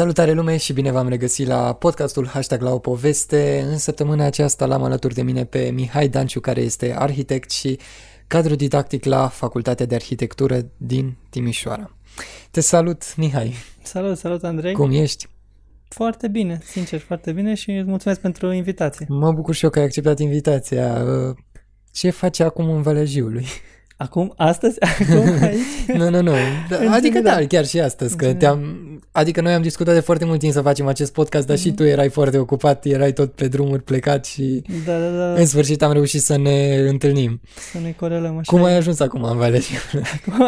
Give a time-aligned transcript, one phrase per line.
[0.00, 3.64] Salutare lume și bine v-am regăsit la podcastul Hashtag la o poveste.
[3.66, 7.78] În săptămâna aceasta l-am alături de mine pe Mihai Danciu, care este arhitect și
[8.26, 11.96] cadru didactic la Facultatea de Arhitectură din Timișoara.
[12.50, 13.54] Te salut, Mihai!
[13.82, 14.72] Salut, salut, Andrei!
[14.72, 15.28] Cum ești?
[15.88, 19.06] Foarte bine, sincer, foarte bine și îți mulțumesc pentru invitație.
[19.08, 21.04] Mă bucur și eu că ai acceptat invitația.
[21.92, 23.46] Ce faci acum în Valea Jiului?
[24.00, 24.76] Acum, astăzi?
[24.98, 25.98] Acum, aici?
[25.98, 26.32] nu, nu, nu.
[26.68, 28.84] Da, adică da, chiar și astăzi, că te-am...
[29.12, 31.60] Adică noi am discutat de foarte mult timp să facem acest podcast, dar mm-hmm.
[31.60, 31.76] și mhm.
[31.76, 35.32] tu erai foarte ocupat, erai tot pe drumuri plecat și da, da, da.
[35.32, 37.40] în sfârșit am reușit să ne întâlnim.
[37.72, 38.52] Să ne corelăm așa.
[38.56, 39.76] Cum ai ajuns acum în Valeriu?
[40.16, 40.44] Acum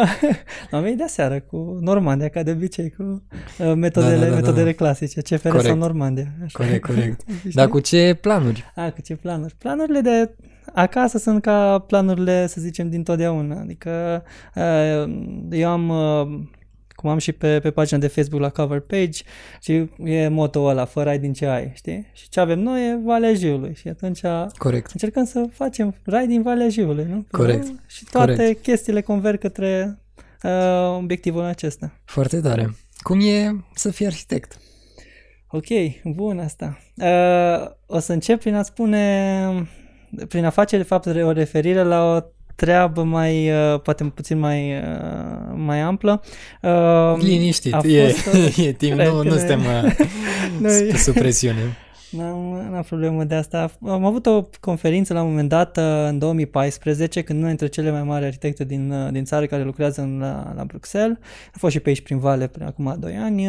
[0.71, 3.23] am venit de seară cu Normandia, ca de obicei, cu
[3.57, 4.75] uh, metodele, da, da, da, metodele da.
[4.75, 5.65] clasice, CFR corect.
[5.65, 6.33] sau Normandia.
[6.43, 6.63] Așa.
[6.63, 7.21] Corect, corect.
[7.57, 8.71] dar cu ce planuri?
[8.75, 9.55] A, cu ce planuri?
[9.57, 10.35] Planurile de
[10.73, 13.59] acasă sunt ca planurile, să zicem, din totdeauna.
[13.59, 14.23] Adică
[14.55, 15.13] uh,
[15.51, 16.39] eu am, uh,
[16.95, 19.21] cum am și pe, pe pagina de Facebook la cover page,
[19.61, 22.07] și e moto ăla, fără ai din ce ai, știi?
[22.13, 24.21] Și ce avem noi e Valea Jiului și atunci
[24.57, 24.91] Corect.
[24.91, 27.25] încercăm să facem rai din Valea Jiului, nu?
[27.31, 27.67] Corect.
[27.87, 28.61] Și toate Corect.
[28.61, 29.99] chestiile converg către
[30.43, 31.91] uh, obiectivul acesta.
[32.05, 32.75] Foarte tare.
[32.97, 34.57] Cum e să fii arhitect?
[35.47, 35.65] Ok,
[36.03, 36.77] bun asta.
[36.95, 39.67] Uh, o să încep prin a spune
[40.27, 42.19] prin a face de fapt o referire la o
[42.55, 46.21] treabă mai, uh, poate puțin mai, uh, mai amplă.
[46.61, 49.59] Uh, Liniștit, e, fost, e timp, nu, nu suntem
[50.61, 51.77] uh, sub presiune.
[52.09, 53.71] N-am, n-am problemă de asta.
[53.87, 58.03] Am avut o conferință la un moment dat în 2014, când unul dintre cele mai
[58.03, 61.17] mari arhitecte din, din țară care lucrează în, la, la Bruxelles,
[61.53, 63.47] a fost și pe aici prin Vale prin acum 2 ani,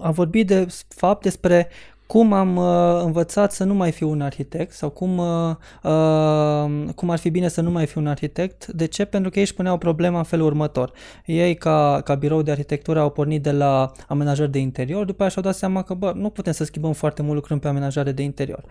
[0.00, 1.68] a vorbit de fapt despre
[2.06, 7.10] cum am uh, învățat să nu mai fiu un arhitect sau cum, uh, uh, cum
[7.10, 8.66] ar fi bine să nu mai fiu un arhitect.
[8.66, 9.04] De ce?
[9.04, 10.92] Pentru că ei își puneau problema în felul următor.
[11.26, 15.28] Ei, ca, ca birou de arhitectură, au pornit de la amenajări de interior, după aceea
[15.28, 18.22] și-au dat seama că bă, nu putem să schimbăm foarte mult lucrând pe amenajare de
[18.22, 18.64] interior.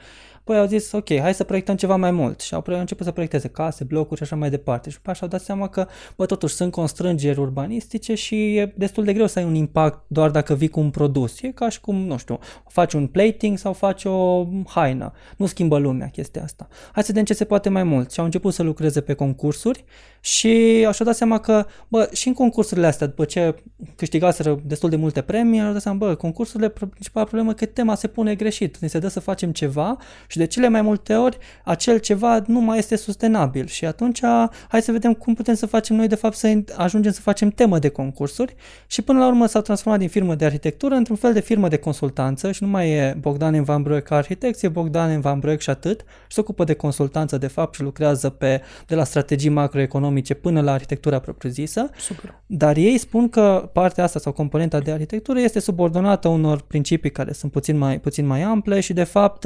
[0.44, 3.47] Păi au zis, ok, hai să proiectăm ceva mai mult și au început să proiecteze
[3.47, 4.90] case, blocuri și așa mai departe.
[4.90, 9.03] Și după aceea și-au dat seama că, bă, totuși sunt constrângeri urbanistice și e destul
[9.03, 11.41] de greu să ai un impact doar dacă vii cu un produs.
[11.41, 15.13] E ca și cum, nu știu, faci un plating sau faci o haină.
[15.38, 16.67] Nu schimbă lumea chestia asta.
[16.91, 18.11] Hai să vedem ce se poate mai mult.
[18.11, 19.84] Și au început să lucreze pe concursuri
[20.19, 23.56] și așa dat seama că, bă, și în concursurile astea, după ce
[23.95, 27.95] câștigaseră destul de multe premii, au dat seama, bă, concursurile, principala problemă e că tema
[27.95, 28.78] se pune greșit.
[28.78, 29.97] Ne se dă să facem ceva
[30.28, 34.19] și de cele mai multe ori acel ceva nu mai este sustenabil și atunci
[34.67, 37.79] hai să vedem cum putem să facem noi de fapt să ajungem să facem temă
[37.79, 38.55] de concursuri
[38.88, 41.78] și până la urmă s-a transformat din firmă de arhitectură într-un fel de firmă de
[41.78, 45.69] consultanță și nu mai e Bogdan Van Broek ca arhitect, e Bogdan Van Broek și
[45.69, 50.34] atât și se ocupă de consultanță de fapt și lucrează pe, de la strategii macroeconomice
[50.34, 51.90] până la arhitectura propriu-zisă.
[51.97, 52.41] Super.
[52.46, 57.34] Dar ei spun că partea asta sau componenta de arhitectură este subordonată unor principii care
[57.34, 59.46] sunt puțin mai, puțin mai ample și de fapt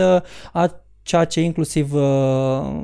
[0.54, 2.02] a ceea ce inclusiv uh,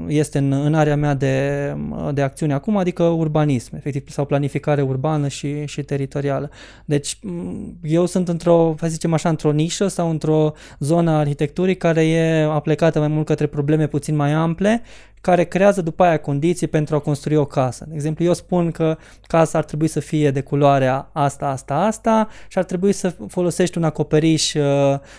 [0.07, 1.75] este în, în area mea de,
[2.13, 6.49] de acțiune acum, adică urbanism, efectiv, sau planificare urbană și, și teritorială.
[6.85, 11.77] Deci mm, eu sunt într-o, să zicem așa, într-o nișă sau într-o zonă a arhitecturii
[11.77, 14.81] care e aplicată mai mult către probleme puțin mai ample
[15.23, 17.85] care creează după aia condiții pentru a construi o casă.
[17.87, 18.97] De exemplu, eu spun că
[19.27, 23.77] casa ar trebui să fie de culoarea asta, asta, asta și ar trebui să folosești
[23.77, 24.63] un acoperiș uh,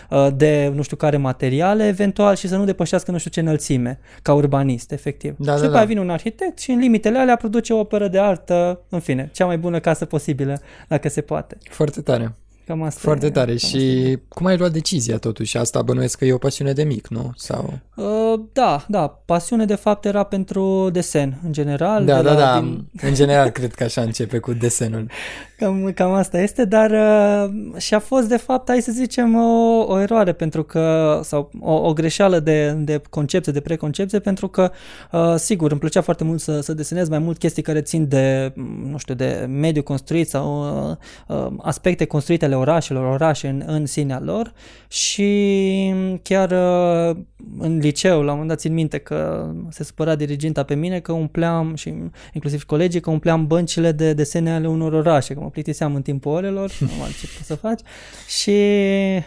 [0.09, 3.99] uh, de nu știu care materiale eventual și să nu depășească nu știu ce înălțime,
[4.21, 5.35] ca urbanist, efectiv.
[5.37, 5.85] Da, și da, după da.
[5.85, 9.45] vine un arhitect și în limitele alea produce o operă de artă, în fine, cea
[9.45, 11.57] mai bună casă posibilă, dacă se poate.
[11.69, 12.35] Foarte tare.
[12.65, 13.47] Cam asta Foarte e, tare.
[13.47, 14.19] Cam Și asta e.
[14.27, 15.57] cum ai luat decizia totuși?
[15.57, 17.31] Asta bănuiesc că e o pasiune de mic, nu?
[17.35, 17.79] Sau...
[17.95, 19.21] Uh, da, da.
[19.25, 22.05] Pasiune de fapt era pentru desen, în general.
[22.05, 22.59] Da, de da, la, da.
[22.59, 22.85] Din...
[23.01, 25.09] În general cred că așa începe cu desenul.
[25.57, 29.85] Cam, cam asta este, dar uh, și a fost de fapt, hai să zicem, o,
[29.87, 34.71] o eroare pentru că, sau o, o greșeală de, de concepție, de preconcepție, pentru că,
[35.11, 38.53] uh, sigur, îmi plăcea foarte mult să, să desenez mai mult chestii care țin de,
[38.89, 40.95] nu știu, de mediu construit sau uh,
[41.37, 44.53] uh, aspecte construite ale orașelor, orașe în, în sinea lor
[44.87, 47.15] și chiar uh,
[47.59, 51.11] în liceu, la un moment dat țin minte că se supăra diriginta pe mine că
[51.11, 51.93] umpleam și
[52.33, 56.31] inclusiv colegii că umpleam băncile de desene ale unor orașe, că mă plictiseam în timpul
[56.31, 57.79] orelor, nu am ce pot să faci
[58.27, 58.51] și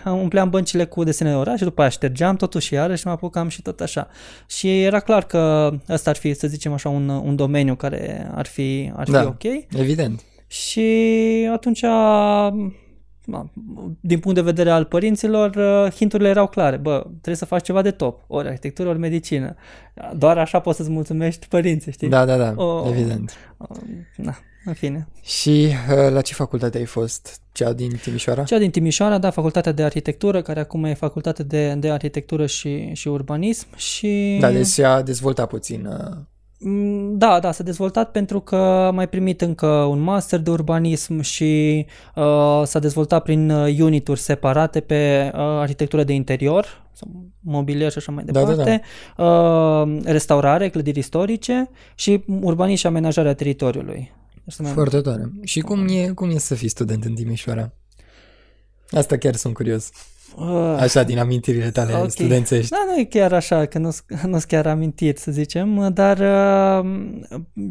[0.04, 3.62] umpleam băncile cu desene de orașe, după aia ștergeam totul și iarăși mă apucam și
[3.62, 4.08] tot așa.
[4.46, 8.46] Și era clar că ăsta ar fi, să zicem așa, un, un domeniu care ar
[8.46, 9.26] fi, ar fi Da.
[9.26, 9.44] ok.
[9.76, 10.22] Evident.
[10.46, 10.88] Și
[11.52, 12.48] atunci, na,
[14.00, 16.76] din punct de vedere al părinților, uh, hinturile erau clare.
[16.76, 18.24] Bă, trebuie să faci ceva de top.
[18.26, 19.54] Ori arhitectură, ori medicină.
[20.16, 22.08] Doar așa poți să-ți mulțumești părinții, știi?
[22.08, 22.52] Da, da, da.
[22.64, 23.32] O- Evident.
[23.56, 23.68] Uh,
[24.16, 25.08] Na, în fine.
[25.22, 27.40] Și uh, la ce facultate ai fost?
[27.52, 28.42] Cea din Timișoara?
[28.44, 32.90] Cea din Timișoara, da, facultatea de arhitectură, care acum e facultate de, de arhitectură și,
[32.92, 34.36] și urbanism și...
[34.40, 35.88] Da, deci s-a dezvoltat puțin.
[36.60, 36.68] Uh...
[36.68, 41.20] Mm, Da, da, s-a dezvoltat pentru că am mai primit încă un master de urbanism
[41.20, 47.08] și uh, s-a dezvoltat prin uh, unituri separate pe uh, arhitectură de interior, sau
[47.40, 48.82] mobilier și așa mai Da, da, departe,
[49.16, 54.12] Uh, restaurare, clădiri istorice și urbanism și amenajarea teritoriului.
[54.44, 55.32] Este mai Foarte tare.
[55.42, 57.72] Și cum e, cum e să fii student în Timișoara?
[58.90, 59.90] Asta chiar sunt curios.
[60.36, 62.10] Uh, Așa, din amintirile tale Ok.
[62.10, 62.70] studențești.
[62.70, 66.90] Da, nu e chiar așa, că nu sunt chiar amintiri, să zicem, dar uh,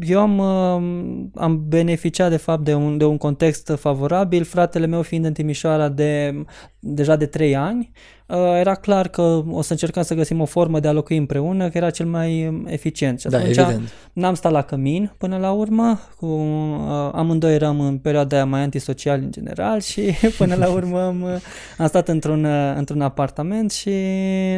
[0.00, 5.02] eu am, uh, am beneficiat de fapt de un, de un context favorabil, fratele meu
[5.02, 6.44] fiind în Timișoara de,
[6.80, 7.90] deja de 3 ani,
[8.26, 11.68] uh, era clar că o să încercăm să găsim o formă de a locui împreună,
[11.68, 13.20] că era cel mai eficient.
[13.20, 13.92] Și Da, atunci evident.
[14.12, 18.60] N-am stat la cămin până la urmă, cu, uh, amândoi eram în perioada aia mai
[18.60, 20.00] antisocial în general și
[20.38, 21.30] până la urmă am, uh,
[21.78, 23.90] am stat într-un, uh, într-un apartament și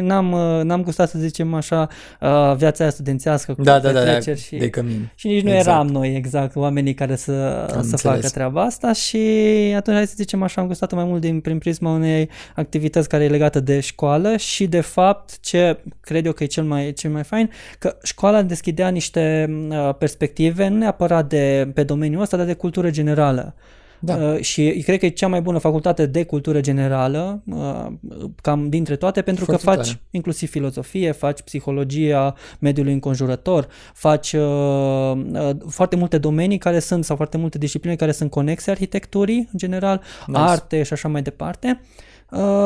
[0.01, 1.87] n-am, uh, n-am gustat să zicem așa
[2.21, 5.11] uh, viața aia studențească cu Da, da, da, da, petreceri și, de cămin.
[5.15, 5.67] și nici nu Exact.
[5.67, 8.01] eram noi exact oamenii care să, să înțeles.
[8.01, 9.17] facă treaba asta și
[9.75, 12.10] atunci hai să zicem așa am gustat mai mult din, prin prisma unei
[12.55, 16.63] activități care e legată de școală și de fapt ce cred eu că e cel
[16.63, 17.49] mai, cel mai fain,
[17.79, 22.89] că școala deschidea niște uh, perspective, nu neapărat de, pe domeniul ăsta, dar de cultură
[22.89, 23.55] generală.
[24.03, 24.15] Da.
[24.15, 27.85] Uh, și cred că e cea mai bună facultate de cultură generală, uh,
[28.41, 30.01] cam dintre toate, pentru Foarte că faci tare.
[30.11, 37.15] inclusiv filozofie, faci psihologia mediului înconjurător, faci uh, uh, foarte multe domenii care sunt, sau
[37.15, 40.39] foarte multe discipline care sunt conexe arhitecturii, în general, Nice.
[40.39, 41.79] arte și așa mai departe.
[41.81, 42.09] Uh,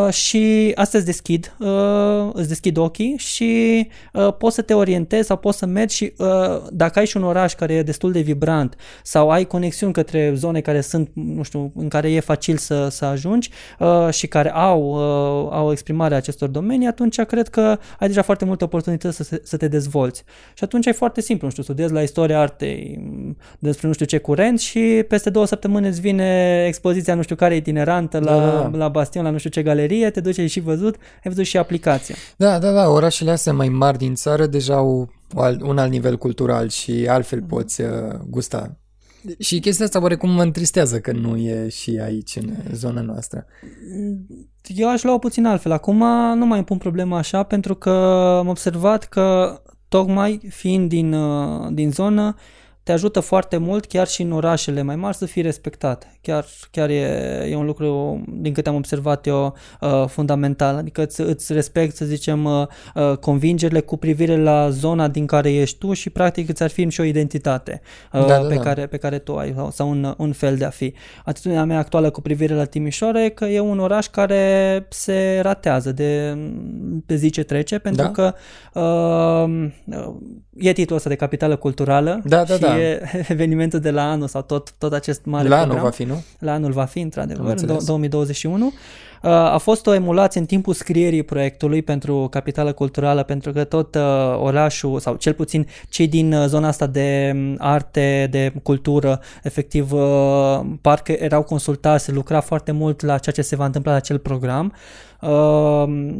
[0.09, 5.37] și asta îți deschid, uh, îți deschid ochii și uh, poți să te orientezi sau
[5.37, 6.27] poți să mergi și uh,
[6.71, 10.61] dacă ai și un oraș care e destul de vibrant sau ai conexiuni către zone
[10.61, 14.81] care sunt, nu știu, în care e facil să, să ajungi uh, și care au,
[14.83, 19.41] uh, au exprimarea acestor domenii, atunci cred că ai deja foarte multe oportunități să, se-
[19.43, 20.23] să te dezvolți.
[20.53, 24.05] Și atunci e foarte simplu, nu știu, studiezi la istoria artei m, despre nu știu
[24.05, 28.39] ce curent și peste două săptămâni îți vine expoziția nu știu care itinerantă la, Da,
[28.45, 28.77] da, da.
[28.77, 31.57] la Bastion, la nu știu ce galerie, te duci ai și văzut, ai văzut și
[31.57, 32.15] aplicația.
[32.37, 36.17] Da, da, da, orașele astea mai mari din țară deja au al- un alt nivel
[36.17, 37.47] cultural și altfel Mhm.
[37.47, 37.87] poți uh,
[38.29, 38.77] gusta.
[39.39, 43.45] Și chestia asta oarecum mă întristează că nu e și aici, în zona noastră.
[44.67, 45.71] Eu aș lua puțin altfel.
[45.71, 45.97] Acum
[46.37, 47.89] nu mai îmi pun problema așa pentru că
[48.39, 49.59] am observat că
[49.89, 52.35] tocmai fiind din, uh, din zonă
[52.85, 56.07] te ajută foarte mult chiar și în orașele mai mari să fii respectat.
[56.21, 57.01] Chiar, chiar e,
[57.49, 60.75] e un lucru, din câte am observat eu, uh, fundamental.
[60.75, 65.53] Adică îți, îți respect, să zicem, uh, uh, convingerile cu privire la zona din care
[65.53, 67.81] ești tu și practic îți afirmi și o identitate
[68.13, 68.61] uh, Da, da, pe, da.
[68.61, 70.93] Care, pe care tu ai sau, sau un, un fel de a fi.
[71.25, 75.91] Atitudinea mea actuală cu privire la Timișoara e că e un oraș care se ratează
[75.91, 76.37] de
[77.05, 78.11] pe zi ce trece pentru Da.
[78.11, 78.33] că
[78.79, 79.69] uh,
[80.57, 82.79] e titlul ăsta de capitală culturală Da, da, și da.
[82.81, 85.85] e evenimentul de la anul sau tot, tot acest mare La anul program.
[85.89, 86.23] va fi, nu?
[86.39, 87.75] La anul va fi, într-adevăr, Am în înțeles.
[87.77, 88.65] dou- 2021.
[88.65, 93.95] Uh, A fost o emulație în timpul scrierii proiectului pentru Capitală Culturală, pentru că tot
[93.95, 94.01] uh,
[94.39, 99.91] orașul, sau cel puțin cei din uh, zona asta de um, arte, de cultură, efectiv,
[99.91, 103.97] uh, parcă erau consultați, se lucra foarte mult la ceea ce se va întâmpla la
[103.97, 104.73] acel program.
[105.21, 105.29] Uh,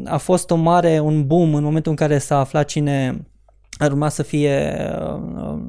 [0.06, 3.26] A fost o mare, un boom în momentul în care s-a aflat cine
[3.78, 5.60] ar urma să fie uh,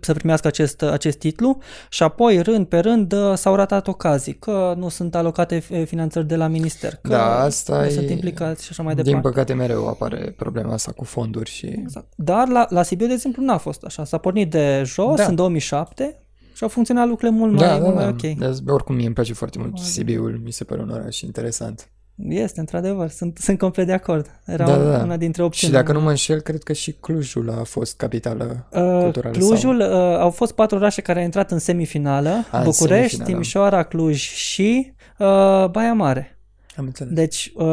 [0.00, 1.58] să primească acest, acest titlu
[1.90, 6.26] și apoi rând pe rând uh, s-au ratat ocazii că nu sunt alocate eh, finanțări
[6.26, 9.28] de la minister, că Da, asta nu e- sunt implicați și așa mai Din departe.
[9.28, 11.66] păcate mereu apare problema asta cu fonduri și...
[11.66, 12.06] Exact.
[12.16, 14.04] Dar la, la Sibiu, de exemplu, n-a fost așa.
[14.04, 15.24] S-a pornit de jos Da.
[15.24, 16.20] în 2007
[16.54, 18.10] și au funcționat lucrurile mult mai, Da, da, mult mai da.
[18.10, 18.38] ok.
[18.38, 21.90] Dar Oricum mie îmi place foarte mult Sibiul, mi se pare un oraș interesant.
[22.28, 24.40] Este, într-adevăr, sunt, sunt complet de acord.
[24.44, 25.02] Era Da, da, da.
[25.02, 25.72] una dintre Și opțiuni.
[25.72, 29.38] dacă nu mă înșel, cred că și Clujul a fost capitală Uh, culturală.
[29.38, 32.28] Clujul, uh, au fost patru orașe care au intrat în semifinală.
[32.50, 33.24] A, în București, semifinală.
[33.30, 36.38] Timișoara, Cluj și uh, Baia Mare.
[36.74, 36.74] Sau...
[36.76, 37.12] Am înțeles.
[37.12, 37.66] Deci, uh,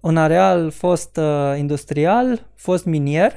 [0.00, 3.32] un areal fost uh, industrial, fost minier,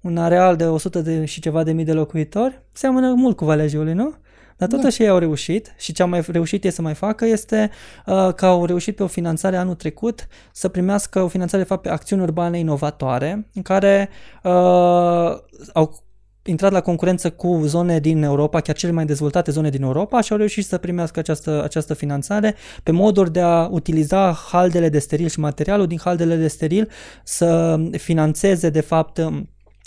[0.00, 3.66] un areal de 100 de și ceva de mii de locuitori, seamănă mult cu Valea
[3.66, 4.14] Jiului, nu?
[4.56, 7.70] Dar totuși ei au reușit și ce au mai reușit ei să mai facă este
[8.06, 11.82] uh, că au reușit pe o finanțare anul trecut să primească o finanțare de fapt
[11.82, 14.08] pe acțiuni urbane inovatoare în care
[14.42, 14.52] uh,
[15.72, 16.04] au
[16.46, 20.32] intrat la concurență cu zone din Europa, chiar cele mai dezvoltate zone din Europa și
[20.32, 25.28] au reușit să primească această, această finanțare pe moduri de a utiliza haldele de steril
[25.28, 26.88] și materialul din haldele de steril
[27.24, 29.20] să finanțeze de fapt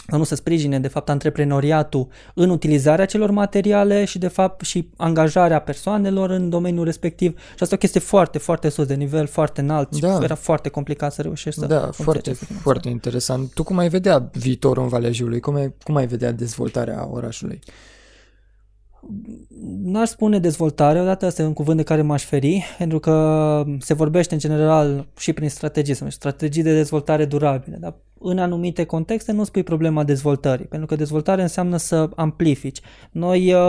[0.08, 5.60] nu să sprijine de fapt antreprenoriatul în utilizarea celor materiale și de fapt și angajarea
[5.62, 7.40] persoanelor în domeniul respectiv.
[7.40, 10.20] Și asta e o chestie foarte, foarte sus, de nivel foarte înalt și Da.
[10.24, 12.64] era foarte complicat să reușești să Da, obții foarte, aceste finanțări.
[12.64, 13.54] foarte interesant.
[13.54, 15.40] Tu cum ai vedea viitorul în Valea Jiului?
[15.40, 17.60] Cum ai, cum ai vedea dezvoltarea orașului?
[19.84, 23.94] N-aș spune dezvoltare, odată asta e un cuvânt de care m-aș feri, pentru că se
[23.94, 29.32] vorbește în general și prin strategii, sau strategii de dezvoltare durabile, dar în anumite contexte
[29.32, 32.80] nu spui problema dezvoltării, pentru că dezvoltare înseamnă să amplifici.
[33.12, 33.60] Noi uh,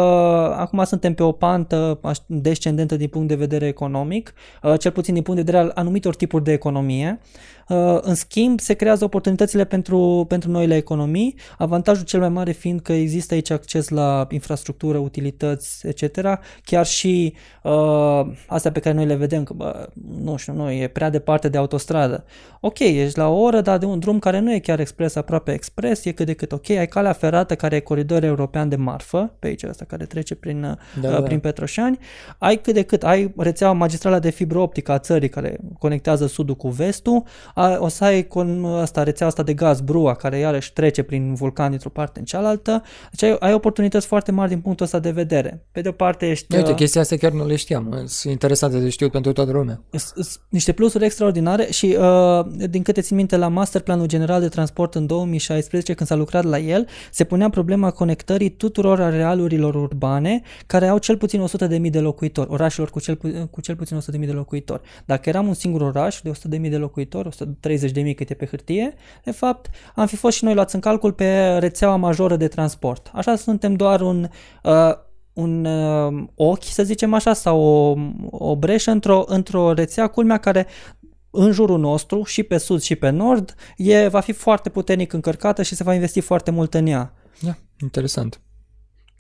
[0.57, 5.15] acum suntem pe o pantă aș- descendentă din punct de vedere economic, uh, cel puțin
[5.15, 7.21] din punct de vedere al anumitor tipuri de economie.
[7.71, 12.81] Uh, în schimb, se creează oportunitățile pentru, pentru noile economii, avantajul cel mai mare fiind
[12.81, 16.21] că există aici acces la infrastructură, utilități, etc.
[16.65, 19.89] Chiar și uh, astea pe care noi le vedem, că, bă,
[20.21, 22.25] nu știu, nu, e prea departe de autostradă.
[22.61, 25.53] Ok, ești la o oră, dar de un drum care nu e chiar expres, aproape
[25.53, 26.71] expres, e cât de cât ok.
[26.71, 30.61] Ai calea ferată care e coridor european de marfă, pe aici ăsta care trece prin,
[30.61, 31.23] Da, da, da.
[31.23, 31.99] prin Petroșani.
[32.39, 36.57] Ai cât de cât, ai rețeaua magistrală de fibră optică a țării care conectează sudul
[36.57, 37.23] cu vestul,
[37.79, 41.71] o să ai con asta, rețea asta de gaz, brua, care iarăși trece prin vulcan
[41.71, 42.83] dintr-o parte în cealaltă.
[43.11, 45.65] Deci ai, ai oportunități foarte mari din punctul ăsta de vedere.
[45.73, 46.57] Pe de o parte ești...
[46.57, 48.03] Uite, uh, chestia asta chiar nu le știam.
[48.07, 49.81] Sunt interesante de știut pentru toată lumea.
[50.49, 55.07] Niște plusuri extraordinare și uh, din câte țin minte la Masterplanul General de Transport în
[55.07, 60.99] 2016, când s-a lucrat la el, se punea problema conectării tuturor arealurilor urbane care au
[60.99, 61.45] cel puțin
[61.81, 63.17] 100.000 de locuitori, orașelor cu cel,
[63.51, 64.81] cu cel puțin 100.000 de locuitori.
[65.05, 69.31] Dacă eram un singur oraș de 100.000 de locuitori, 100 30.000 câte pe hârtie, de
[69.31, 73.11] fapt am fi fost și noi luați în calcul pe rețeaua majoră de transport.
[73.15, 74.29] Așa suntem doar un,
[74.63, 74.93] uh,
[75.33, 77.97] un uh, ochi, să zicem așa, sau o,
[78.31, 80.67] o breșă într-o, într-o rețea, culmea, care
[81.31, 85.63] în jurul nostru, și pe sud și pe nord, e, va fi foarte puternic încărcată
[85.63, 87.15] și se va investi foarte mult în ea.
[87.41, 88.41] Da, interesant.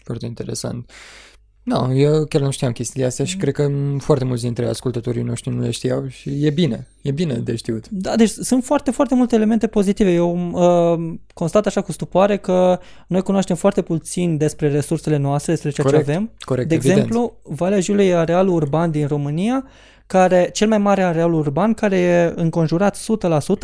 [0.04, 0.90] Foarte interesant.
[0.90, 1.29] Uh,
[1.78, 3.30] nu, eu chiar nu știam chestiile astea Mm.
[3.30, 6.86] și cred că m, foarte mulți dintre ascultătorii noștri nu le știau și e bine,
[7.02, 7.88] e bine de știut.
[7.88, 10.12] Da, deci sunt foarte, foarte multe elemente pozitive.
[10.12, 15.70] Eu uh, constat așa cu stupoare că noi cunoaștem foarte puțin despre resursele noastre, despre
[15.70, 16.30] ceea Corect, ce avem.
[16.38, 16.96] corect, De evident.
[16.98, 19.64] exemplu, Valea Jiului e arealul urban din România,
[20.10, 22.98] care, cel mai mare areal urban care e înconjurat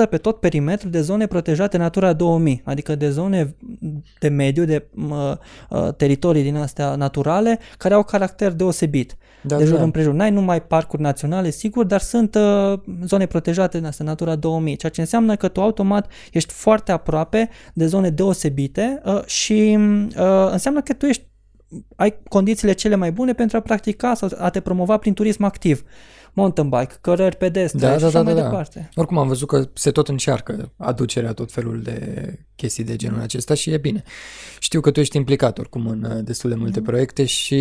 [0.05, 3.55] 100% pe tot perimetrul de zone protejate Natura 2000, adică de zone
[4.19, 5.33] de mediu, de uh,
[5.71, 9.17] uh, teritorii din astea naturale, care au caracter deosebit.
[9.43, 9.83] Da, de jur da.
[9.83, 10.13] împrejur.
[10.13, 14.93] N-ai numai parcuri naționale, sigur, dar sunt uh, zone protejate din astea, Natura 2000, ceea
[14.93, 20.81] ce înseamnă că tu automat ești foarte aproape de zone deosebite uh, și uh, înseamnă
[20.83, 21.25] că tu ești
[21.97, 25.85] ai condițiile cele mai bune pentru a practica sau a te promova prin turism activ.
[26.37, 28.47] Mountain bike, cărări pedestre Da, și da, așa da, mai da, da.
[28.47, 28.89] departe.
[28.95, 31.99] Oricum am văzut că se tot încearcă aducerea tot felul de
[32.57, 34.03] chestii de genul acesta și e bine.
[34.59, 37.55] Știu că tu ești implicat oricum în uh, destul de multe proiecte și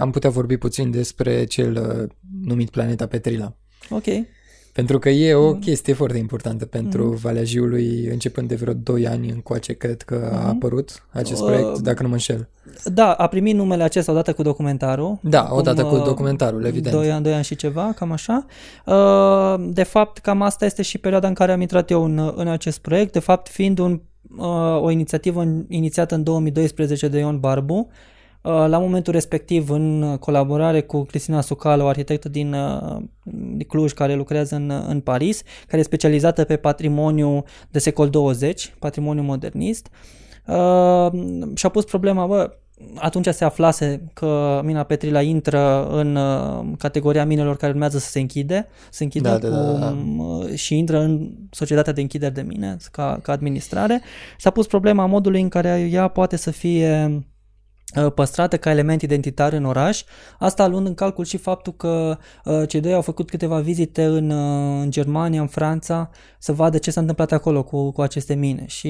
[0.00, 2.08] am putea vorbi puțin despre cel uh,
[2.42, 3.56] numit Planeta Petrila.
[3.90, 4.04] Ok.
[4.72, 7.20] Pentru că e o chestie foarte importantă pentru Mhm.
[7.20, 11.78] Valea Jiului, începând de vreo 2 ani încoace, cred că a apărut acest Uh, proiect,
[11.78, 12.48] dacă nu mă înșel.
[12.84, 15.18] Da, a primit numele acesta odată cu documentarul.
[15.22, 16.94] Da, odată cu uh, documentarul, evident.
[16.94, 18.46] Doi ani, doi ani și ceva, cam așa.
[18.86, 22.48] Uh, De fapt, cam asta este și perioada în care am intrat eu în, în
[22.48, 24.00] acest proiect, de fapt fiind un,
[24.38, 27.96] uh, o inițiativă în- inițiată în 2012 de Ion Barbu, uh,
[28.42, 34.14] la momentul respectiv în colaborare cu Cristina Sucală, o arhitectă din, uh, din Cluj care
[34.14, 39.88] lucrează în, în Paris, care e specializată pe patrimoniu de secol 20, patrimoniu modernist.
[40.46, 41.12] Uh,
[41.54, 42.50] și-a pus problema, bă,
[42.94, 48.20] atunci se aflase că mina Petrila intră în uh, categoria minelor care urmează să se
[48.20, 49.88] închide, se închide Da, da, da, da, da.
[49.90, 54.00] cu, uh, și intră în societatea de închideri de mine ca, ca administrare.
[54.38, 57.22] S-a pus problema modului în care ea poate să fie uh,
[58.14, 60.02] păstrată ca element identitar în oraș,
[60.38, 64.30] asta luând în calcul și faptul că uh, cei doi au făcut câteva vizite în,
[64.30, 68.64] uh, în Germania, în Franța, să vadă ce s-a întâmplat acolo cu, cu aceste mine.
[68.66, 68.88] Și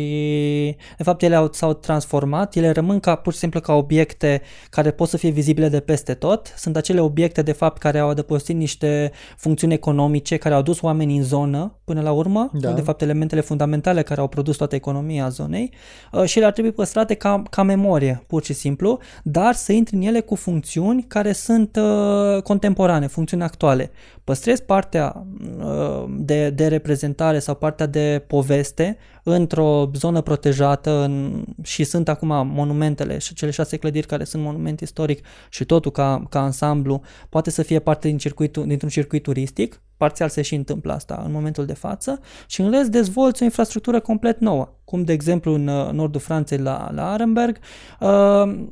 [0.96, 4.90] de fapt ele au, s-au transformat, ele rămân ca pur și simplu ca obiecte care
[4.90, 8.56] pot să fie vizibile de peste tot, sunt acele obiecte de fapt care au adăpostit
[8.56, 12.72] niște funcțiuni economice, care au dus oamenii în zonă până la urmă, Da.
[12.72, 15.72] de fapt elementele fundamentale care au produs toată economia zonei.
[16.12, 18.89] Uh, și ele ar trebui păstrate ca, ca memorie, pur și simplu,
[19.22, 23.90] dar să intri în ele cu funcțiuni care sunt uh, contemporane, funcțiuni actuale.
[24.24, 25.26] Păstrezi partea
[25.58, 32.46] uh, de, de reprezentare sau partea de poveste într-o zonă protejată în, și sunt acum
[32.46, 37.50] monumentele și cele șase clădiri care sunt monument istoric și totul ca, ca ansamblu poate
[37.50, 41.66] să fie parte din circuitul, dintr-un circuit turistic parțial se și întâmplă asta în momentul
[41.66, 46.20] de față și în rest dezvolți o infrastructură complet nouă, cum de exemplu în nordul
[46.20, 47.58] Franței la, la Arenberg,
[48.00, 48.68] uh,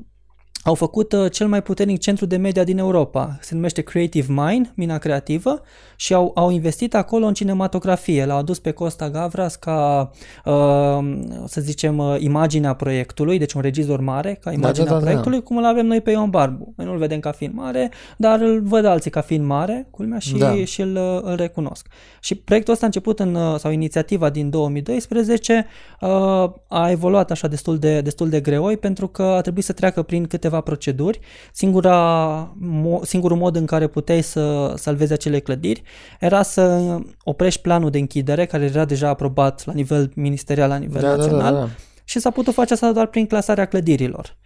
[0.69, 3.39] au făcut uh, cel mai puternic centru de media din Europa.
[3.41, 5.63] Se numește Creative Mind, mina creativă,
[5.97, 8.25] și au, au investit acolo în cinematografie.
[8.25, 10.11] L-au adus pe Costa Gavras ca,
[10.45, 10.99] uh,
[11.47, 15.39] să zicem, uh, imaginea proiectului, deci un regizor mare, ca imaginea da, da, da, proiectului,
[15.39, 15.45] da.
[15.45, 16.73] cum îl avem noi pe Ion Barbu.
[16.77, 20.35] Noi nu-l vedem ca fiind mare, dar îl văd alții ca fiind mare, culmea, și,
[20.35, 20.65] da.
[20.65, 21.87] și îl, uh, îl recunosc.
[22.21, 25.67] Și proiectul ăsta a început în, uh, sau inițiativa din 2012,
[26.01, 26.09] uh,
[26.69, 30.27] a evoluat așa destul de, destul de greoi pentru că a trebuit să treacă prin
[30.27, 31.21] câteva câteva proceduri.
[31.53, 31.97] Singura,
[32.59, 35.83] mo, singurul mod în care puteai să salvezi acele clădiri
[36.21, 41.01] era să oprești planul de închidere, care era deja aprobat la nivel ministerial, la nivel
[41.01, 41.69] da, național, da, da, da.
[42.05, 44.37] și s-a putut face asta doar prin clasarea clădirilor.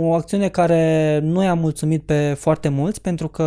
[0.00, 3.44] O acțiune care nu i-a mulțumit pe foarte mulți pentru că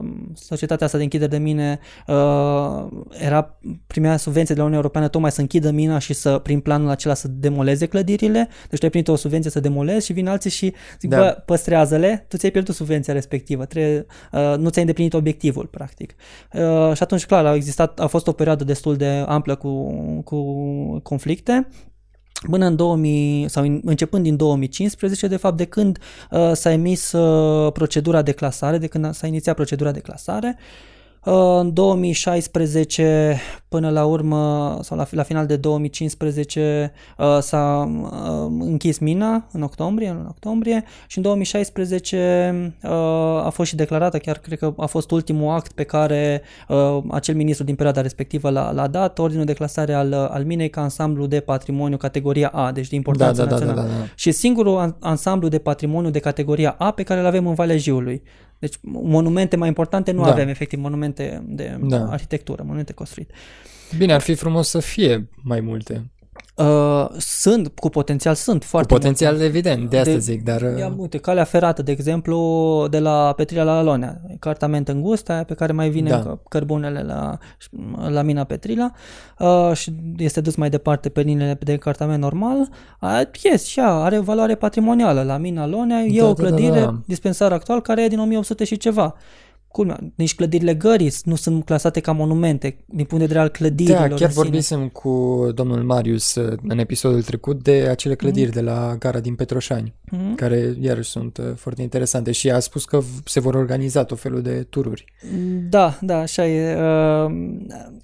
[0.00, 5.08] um, societatea asta de închidere de mine uh, era primea subvenție de la Uniunea Europeană
[5.08, 8.48] tocmai să închidă mina și să prin planul acela să demoleze clădirile.
[8.68, 11.18] Deci tu ai primit o subvenție să demolezi și vin alții și zic, da.
[11.18, 16.14] bă, păstrează-le, tu ți-ai pierdut subvenția respectivă, trebuie, uh, nu ți-ai îndeplinit obiectivul, practic.
[16.52, 19.92] Uh, și atunci, clar, a existat, a fost o perioadă destul de amplă cu,
[20.24, 20.40] cu
[21.02, 21.68] conflicte,
[22.50, 25.98] până în 2000 sau începând din 2015, de fapt de când
[26.30, 30.58] uh, s-a emis uh, procedura de clasare, de când s-a inițiat procedura de clasare,
[31.22, 38.10] în 2016, până la urmă, sau la, la final de 2015, uh, s-a uh,
[38.60, 42.90] închis mina în octombrie, în octombrie și în 2016 uh,
[43.44, 46.42] a fost și declarată, chiar cred că a fost ultimul act pe care
[47.08, 50.80] acel ministru din perioada respectivă l-a, l-a dat, ordinul de clasare al, al minei ca
[50.80, 53.80] ansamblu de patrimoniu categoria A, deci de importanță da, da, națională.
[53.80, 54.06] Da, da, da, da.
[54.14, 58.22] Și singurul ansamblu de patrimoniu de categoria A pe care îl avem în Valea Jiului.
[58.60, 60.30] Deci monumente mai importante nu da.
[60.30, 62.06] avem, efectiv, monumente de da.
[62.10, 63.34] arhitectură, monumente construite.
[63.96, 66.10] Bine, ar fi frumos să fie mai multe.
[66.54, 69.46] Uh, sunt, cu potențial sunt foarte Cu potențial, multe.
[69.46, 70.60] evident, de asta de, zic, dar...
[70.60, 75.44] Ia, uh, uite, calea ferată, de exemplu, de la Petrilia la Alonea, cartament îngust, aia
[75.44, 76.38] pe care mai vine da.
[76.48, 77.38] cărbunele la,
[78.08, 78.90] la mina Petrila
[79.38, 82.68] uh, și este dus mai departe pe liniile de cartament normal.
[83.00, 85.22] Uh, yes, și ea are valoare patrimonială.
[85.22, 86.98] La mina Alonea e da, o clădire, da, da, da.
[87.06, 89.14] dispensar actual, care e din 1800 și ceva
[89.70, 94.08] culmea, nici clădirile gării nu sunt clasate ca monumente din punct de vedere al clădirilor.
[94.08, 98.52] Da, chiar vorbisem cu domnul Marius uh, în episodul trecut de acele clădiri mm.
[98.52, 100.34] de la gara din Petroșani, mm.
[100.34, 104.42] care iarăși sunt uh, foarte interesante și a spus că se vor organiza tot felul
[104.42, 105.04] de tururi.
[105.68, 106.76] Da, da, așa e.
[106.76, 107.32] Uh,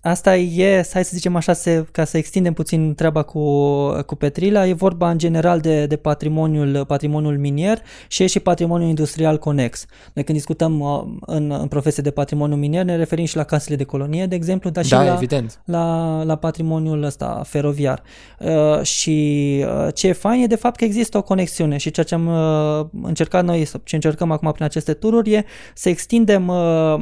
[0.00, 3.40] asta e, hai să zicem așa, se, ca să extindem puțin treaba cu,
[4.06, 8.88] cu Petrila, e vorba în general de, de patrimoniul, patrimoniul minier și e și patrimoniul
[8.88, 9.86] industrial conex.
[10.12, 10.82] Noi când discutăm
[11.26, 14.70] în în profesie de patrimoniu minier, ne referim și la casele de colonie, de exemplu,
[14.70, 15.60] dar și da, la, evident.
[15.64, 18.02] La, la patrimoniul ăsta feroviar.
[18.38, 22.06] Uh, și uh, ce e fain e de fapt că există o conexiune și ceea
[22.06, 26.94] ce am uh, încercat noi, ce încercăm acum prin aceste tururi e să extindem uh,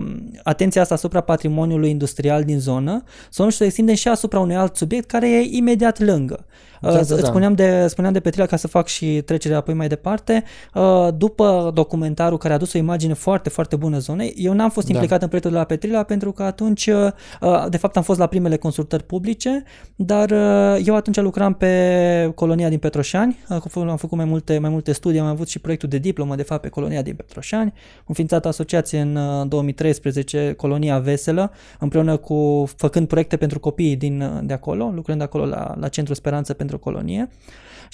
[0.42, 5.06] atenția asta asupra patrimoniului industrial din zonă, să să extindem și asupra unui alt subiect
[5.06, 6.46] care e imediat lângă.
[6.80, 7.26] Da, da, da.
[7.26, 10.44] Spuneam, de, spuneam de Petrila ca să fac și trecerea apoi mai departe.
[10.74, 14.86] Uh, după documentarul care a adus o imagine foarte, foarte bună zonei, eu n-am fost
[14.86, 14.92] da.
[14.92, 18.18] implicat în proiectul de la Petrila pentru că atunci, uh, uh, de fapt am fost
[18.18, 19.64] la primele consultări publice,
[19.96, 20.30] dar
[20.84, 25.26] eu atunci lucram pe colonia din Petroșani, am făcut mai multe, mai multe studii, am
[25.26, 27.72] avut și proiectul de diplomă, de fapt, pe colonia din Petroșani,
[28.06, 34.90] înființat asociație în 2013, Colonia Veselă, împreună cu, făcând proiecte pentru copiii din, de acolo,
[34.94, 37.28] lucrând acolo la, la Centrul Speranță pentru pentru colonie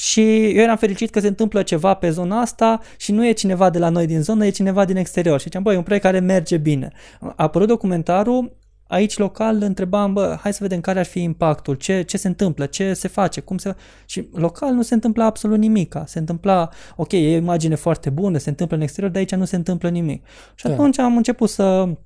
[0.01, 3.71] și eu eram fericit că se întâmplă ceva pe zona asta și nu e cineva
[3.71, 5.39] de la noi din zonă, e cineva din exterior.
[5.39, 6.93] Și ziceam, băi, e un proiect care merge bine.
[7.21, 12.03] A apărut documentarul, aici local întrebam, bă, hai să vedem care ar fi impactul, ce,
[12.03, 13.75] ce se întâmplă, ce se face, cum se...
[14.07, 15.95] Și local nu se întâmpla absolut nimic.
[16.05, 19.45] Se întâmpla, ok, e o imagine foarte bună, se întâmplă în exterior, dar aici nu
[19.45, 20.27] se întâmplă nimic.
[20.55, 20.73] Și da.
[20.73, 21.97] atunci am început să Uh,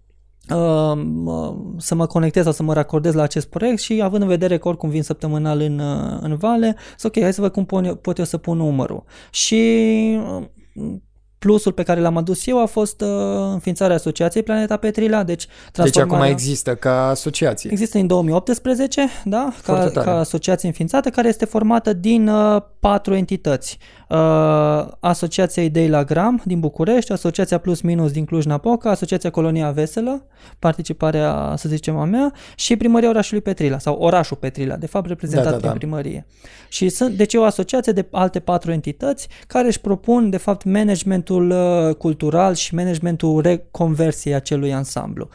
[1.76, 4.68] să mă conectez sau să mă racordez la acest proiect și având în vedere că
[4.68, 8.18] oricum vin săptămânal în, uh, în vale, să ok, hai să văd cum pot, pot
[8.18, 9.04] eu să pun numărul.
[9.30, 9.64] Și
[10.74, 10.94] uh,
[11.44, 13.09] plusul pe care l-am adus eu a fost uh,
[13.52, 17.70] înființarea Asociației Planeta Petrila, deci Deci acum există ca asociație.
[17.70, 23.78] Există în 2018, da, ca, ca asociație înființată, care este formată din uh, patru entități.
[24.14, 30.27] Uh, Asociația Idei la Gram din București, Asociația Plus Minus din Cluj-Napoca, Asociația Colonia Veselă,
[30.59, 35.44] participarea, să zicem, a mea, și Primăria Orașului Petrila, sau Orașul Petrila, de fapt reprezentat
[35.44, 35.66] da, da, da.
[35.66, 36.27] prin primărie.
[36.68, 40.64] Și sunt, deci e o asociație de alte patru entități care își propun, de fapt,
[40.64, 45.29] managementul uh, cultural și managementul reconversiei acelui ansamblu.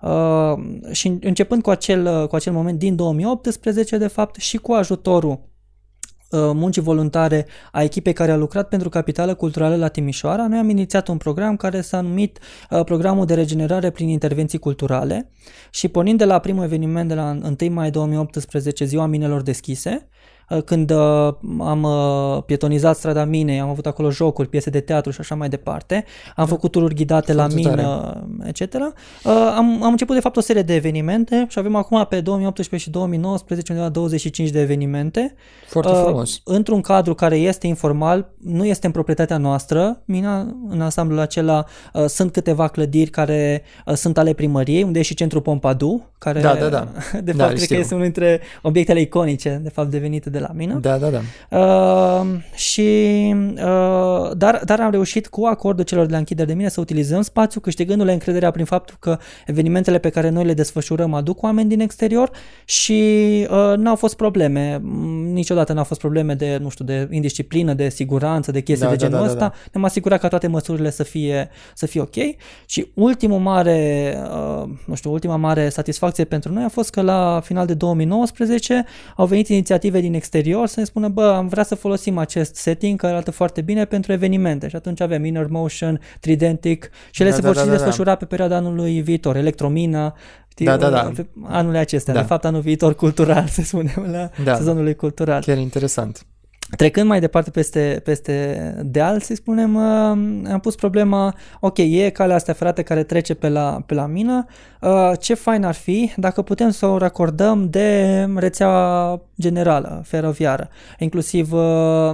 [0.00, 0.52] Uh,
[0.90, 5.54] și începând cu acel, cu acel moment din 2018, de fapt, și cu ajutorul Uh,
[6.30, 11.08] muncii voluntare a echipei care a lucrat pentru Capitală Culturală la Timișoara, noi am inițiat
[11.08, 12.38] un program care s-a numit
[12.70, 15.30] uh, Programul de Regenerare prin Intervenții Culturale
[15.70, 20.15] și pornind de la primul eveniment de la 1 mai 2018, Ziua Minelor Deschise, Uh,
[20.64, 25.20] când uh, am uh, pietonizat strada Minei, am avut acolo jocuri, piese de teatru și
[25.20, 26.04] așa mai departe,
[26.36, 28.74] am făcut tururi ghidate Foarte la mină, etc.
[29.56, 32.90] Am, am început de fapt o serie de evenimente și avem acum pe 2018 și
[32.90, 35.34] 2019 undeva 25 de evenimente.
[35.66, 36.40] Foarte frumos.
[36.44, 40.02] Într-un cadru care este informal, nu este în proprietatea noastră.
[40.04, 41.64] Mina, în ansamblul acela,
[42.06, 43.62] sunt câteva clădiri care
[43.94, 46.88] sunt ale primăriei, unde e și centrul Pompidou, care da, da, da.
[47.24, 50.35] de da, fapt da, cred că este unul dintre obiectele iconice, de fapt devenite de
[50.38, 50.74] la mine.
[50.80, 51.20] Da, da, da.
[51.58, 52.90] Uh, și,
[53.54, 57.22] uh, dar, dar am reușit cu acordul celor de la închidere de mine să utilizăm
[57.22, 61.80] spațiu, câștigându-le încrederea prin faptul că evenimentele pe care noi le desfășurăm aduc oameni din
[61.80, 62.30] exterior
[62.64, 63.02] și
[63.50, 64.80] uh, n-au fost probleme.
[65.32, 68.96] Niciodată n-au fost probleme de, nu știu, de indisciplină, de siguranță, de chestii da, de
[68.96, 69.44] da, genul da, da, ăsta.
[69.44, 69.70] Da, da.
[69.72, 72.14] Ne-am asigurat ca toate măsurile să fie, să fie ok.
[72.66, 77.40] Și ultimul mare, uh, nu știu, ultima mare satisfacție pentru noi a fost că la
[77.44, 78.84] final de 2019
[79.16, 80.24] au venit inițiative din exterior
[80.66, 84.12] să ne spună, bă, am vrea să folosim acest setting care arată foarte bine pentru
[84.12, 87.68] evenimente și atunci avem Inner Motion, Tridentic și ele da, se da, vor da, și
[87.68, 88.16] da, desfășura da.
[88.16, 90.14] pe perioada anului viitor, Electromina,
[90.54, 91.12] da, da, da.
[91.42, 92.20] anul acesta, da.
[92.20, 94.54] de fapt anul viitor cultural, să spunem, la da.
[94.54, 95.42] sezonului cultural.
[95.42, 96.26] Chiar interesant.
[96.70, 99.82] Trecând mai departe peste, peste deal, să spunem, uh,
[100.52, 104.46] am pus problema, ok, e calea asta ferată care trece pe la, pe la mină,
[104.80, 111.52] uh, ce fain ar fi dacă putem să o racordăm de rețea generală, feroviară, inclusiv
[111.52, 112.10] uh,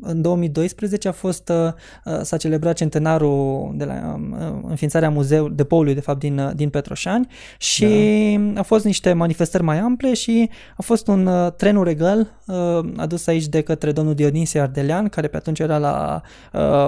[0.00, 1.72] în 2012 a fost, uh,
[2.04, 6.68] uh, s-a celebrat centenarul de la um, înființarea muzeului, depoului de fapt din, uh, din
[6.68, 7.26] Petroșani
[7.58, 7.86] și
[8.52, 8.60] da.
[8.60, 12.34] a fost niște manifestări mai ample și a fost un trenul regal
[12.96, 16.20] adus aici de către domnul Dionisie Ardelean, care pe atunci era la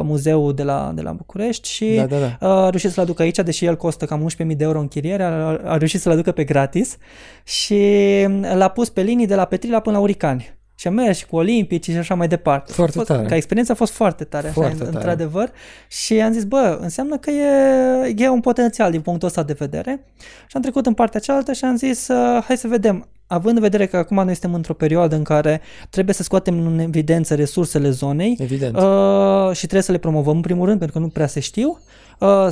[0.03, 2.65] muzeul de la, de la București și da, da, da.
[2.65, 5.31] a reușit să-l aducă aici, deși el costă cam 11.000 de euro închiriere, a,
[5.65, 6.97] a reușit să-l aducă pe gratis
[7.45, 7.83] și
[8.55, 11.37] l-a pus pe linii de la Petrila până la Uricani și am mers și cu
[11.37, 12.73] olimpici și așa mai departe.
[12.73, 13.27] Foarte fost, tare.
[13.27, 14.97] Ca experiență a fost foarte tare, foarte așa, tare.
[14.97, 15.53] într-adevăr.
[15.89, 20.05] Și am zis, bă, înseamnă că e, e un potențial din punctul ăsta de vedere.
[20.19, 23.63] Și am trecut în partea cealaltă și am zis, uh, hai să vedem, având în
[23.63, 25.61] vedere că acum noi suntem într-o perioadă în care
[25.91, 28.77] trebuie să scoatem în evidență resursele zonei Evident.
[28.77, 31.69] Uh, și trebuie să le promovăm în primul rând, pentru că nu prea se știu.
[31.69, 32.08] Uh,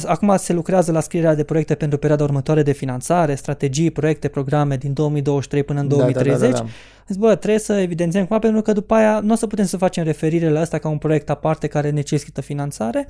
[0.06, 4.76] acum se lucrează la scrierea de proiecte pentru perioada următoare de finanțare, strategii, proiecte, programe
[4.76, 6.40] din 2023 până în 2030.
[6.40, 6.70] Da, da, da, da, da.
[7.08, 9.76] Zic, bă, trebuie să evidențiem cumva, pentru că după aia nu o să putem să
[9.76, 13.08] facem referire la asta ca un proiect aparte care necesită finanțare.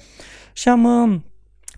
[0.52, 1.18] Și am uh,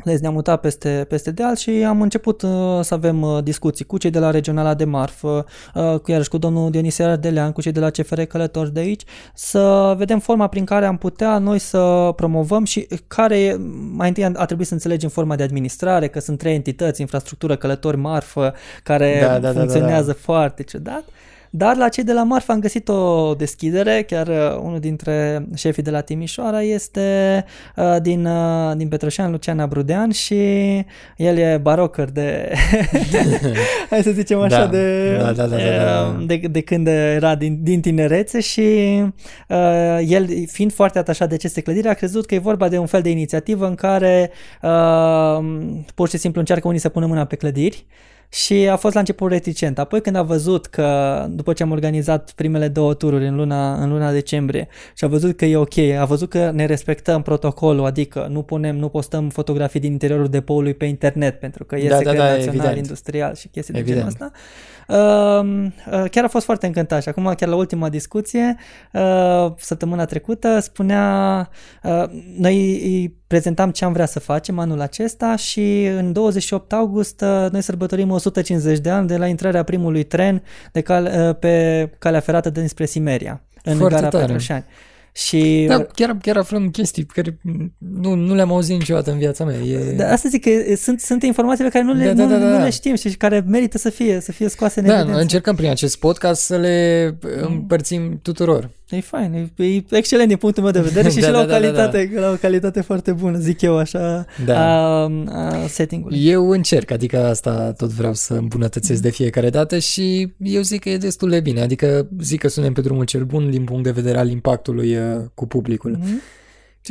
[0.04, 3.98] deci ne-am mutat peste, peste deal și am început uh, să avem uh, discuții cu
[3.98, 7.72] cei de la Regionala de Marfă, uh, cu iarăși cu domnul Dionisie Ardelean, cu cei
[7.72, 9.02] de la CFR Călători de aici,
[9.34, 13.56] să vedem forma prin care am putea noi să promovăm și care
[13.92, 17.96] mai întâi a trebuit să înțelegem forma de administrare, că sunt trei entități, infrastructură, călători,
[17.96, 20.32] marfă, care da, da, da, funcționează da, da, da.
[20.32, 21.04] foarte ciudat.
[21.50, 25.82] Dar la cei de la Marfa am găsit o deschidere, chiar uh, unul dintre șefii
[25.82, 27.44] de la Timișoara este
[27.76, 30.34] uh, din, uh, din Petroșan, Luciana Brudean și
[31.16, 32.52] el e barocăr de,
[33.90, 34.66] hai să zicem așa, da.
[34.66, 36.24] de, da, da, da, da, da.
[36.26, 38.60] De, de când era din, din tinerețe și
[39.48, 42.86] uh, el, fiind foarte atașat de aceste clădiri, a crezut că e vorba de un
[42.86, 44.30] fel de inițiativă în care
[44.62, 45.38] uh,
[45.94, 47.86] pur și simplu încearcă unii să pună mâna pe clădiri
[48.28, 49.78] și a fost la început reticent.
[49.78, 53.88] Apoi când a văzut că, după ce am organizat primele două tururi în luna, în
[53.88, 58.26] luna decembrie și a văzut că e ok, a văzut că ne respectăm protocolul, adică
[58.30, 62.16] nu punem, nu postăm fotografii din interiorul depoului pe internet pentru că e da, secret
[62.16, 62.76] da, da, național, evident.
[62.76, 63.86] industrial și chestii evident.
[63.86, 64.77] de genul ăsta, Uh,
[66.10, 68.56] chiar a fost foarte încântat și acum chiar la ultima discuție,
[68.92, 71.48] uh, săptămâna trecută, spunea,
[71.82, 72.04] uh,
[72.38, 77.62] noi îi prezentam ce am vrea să facem anul acesta și în 28 august noi
[77.62, 82.86] sărbătorim 150 de ani de la intrarea primului tren de cal, pe calea ferată dinspre
[82.86, 84.24] Simeria, în Foarte gara tare.
[84.24, 84.64] Petroșani.
[85.26, 85.64] Și...
[85.68, 87.38] Da, chiar, chiar aflăm chestii pe care
[87.78, 89.58] nu, nu le-am auzit niciodată în viața mea.
[89.58, 89.92] E...
[89.92, 92.58] Da, asta zic că sunt, sunt informații pe care nu le, da, da, da, da.
[92.58, 95.20] nu le știm și care merită să fie, să fie scoase în Da, evidență.
[95.20, 98.70] încercăm prin acest podcast să le împărțim tuturor.
[98.90, 101.44] E fain, e, e excelent din punctul meu de vedere și, da, și la, o
[101.44, 102.26] da, calitate, da, da.
[102.26, 104.58] la o calitate foarte bună, zic eu așa, da.
[104.58, 106.26] a, a setting-ului.
[106.26, 110.88] Eu încerc, adică asta tot vreau să îmbunătățesc de fiecare dată și eu zic că
[110.88, 113.90] e destul de bine, adică zic că suntem pe drumul cel bun din punct de
[113.90, 115.98] vedere al impactului uh, cu publicul.
[115.98, 116.37] Mm-hmm.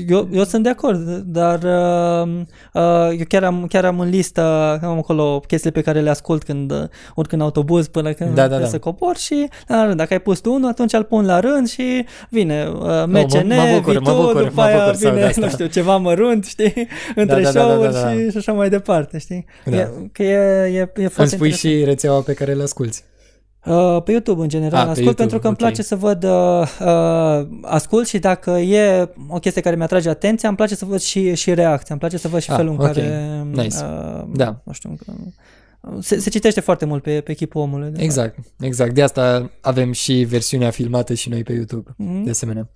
[0.08, 2.30] Eu, eu sunt de acord, dar uh,
[2.74, 4.42] uh, eu chiar am, chiar am în listă,
[4.84, 6.84] am acolo chestiile pe care le ascult când uh,
[7.16, 8.66] urc în autobuz până când Da, da, da.
[8.66, 11.68] să cobor și la rând, dacă ai pus tu unul, atunci îl pun la rând
[11.68, 15.06] și vine uh, mă- MCN, mă bucur, mă Vitu, bucur, după mă aia bucur să
[15.08, 15.42] aud vine, asta.
[15.42, 18.12] nu știu, ceva mărunt, știi, între da, da, da, show-uri da, da.
[18.12, 19.46] Și, și așa mai departe, știi?
[19.66, 19.76] Da.
[19.78, 21.74] E, că e, e, e foarte Îmi spui interesant.
[21.80, 23.04] și rețeaua pe care le asculti.
[23.66, 25.62] Uh, pe YouTube, în general, Ah, pe ascult YouTube, pentru că îmi ok.
[25.62, 26.86] place să văd, uh,
[27.42, 31.36] uh, ascult și dacă e o chestie care mi-atrage atenția, îmi place să văd și,
[31.36, 32.86] și reacția, îmi place să văd și Ah, felul în ok.
[32.86, 33.78] care, Nice.
[33.84, 34.60] uh, Da.
[34.64, 35.14] nu știu, uh,
[36.00, 37.86] se, se citește foarte mult pe, pe chipul omului.
[37.86, 38.04] de fapt.
[38.04, 38.94] Exact, exact.
[38.94, 42.24] De asta avem și versiunea filmată și noi pe YouTube, Mhm.
[42.24, 42.70] de asemenea.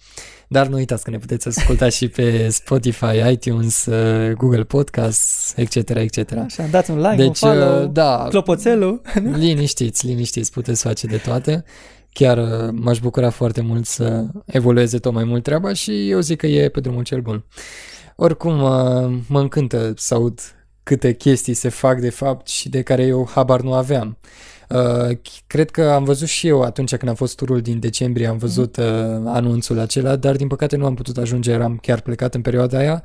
[0.48, 5.76] Dar nu uitați că ne puteți asculta și pe Spotify, iTunes, uh, Google Podcasts, etc.,
[5.90, 6.32] etc.
[6.32, 9.02] Așa, dați un like, un Deci, follow, uh, da, clopoțelul.
[9.38, 11.64] liniștiți, liniștiți, puteți face de toate.
[12.14, 16.38] Chiar uh, m-aș bucura foarte mult să evolueze tot mai mult treaba și eu zic
[16.38, 17.46] că e pe drumul cel bun.
[18.16, 20.40] Oricum, uh, mă încântă să aud
[20.84, 24.18] câte chestii se fac de fapt și de care eu habar nu aveam.
[24.70, 25.18] Uh,
[25.48, 28.78] cred că am văzut și eu atunci când a fost turul din decembrie, am văzut
[28.78, 28.86] uh,
[29.26, 33.04] anunțul acela, dar din păcate nu am putut ajunge, eram chiar plecat în perioada aia,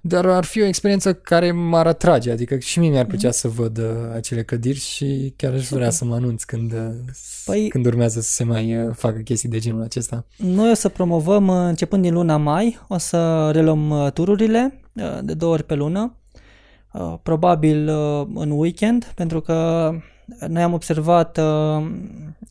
[0.00, 3.78] dar ar fi o experiență care m-ar atrage, adică și mie mi-ar plăcea să văd
[3.78, 3.84] uh,
[4.14, 6.78] acele clădiri și chiar aș vrea să mă anunț când, uh,
[7.42, 10.26] Păi- când urmează să se mai uh, facă chestii de genul acesta.
[10.36, 15.18] Noi o să promovăm, uh, începând din luna mai, o să reluăm uh, tururile uh,
[15.22, 16.23] de două ori pe lună, uh,
[17.22, 19.90] probabil uh, în weekend, pentru că
[20.48, 21.86] noi am observat uh,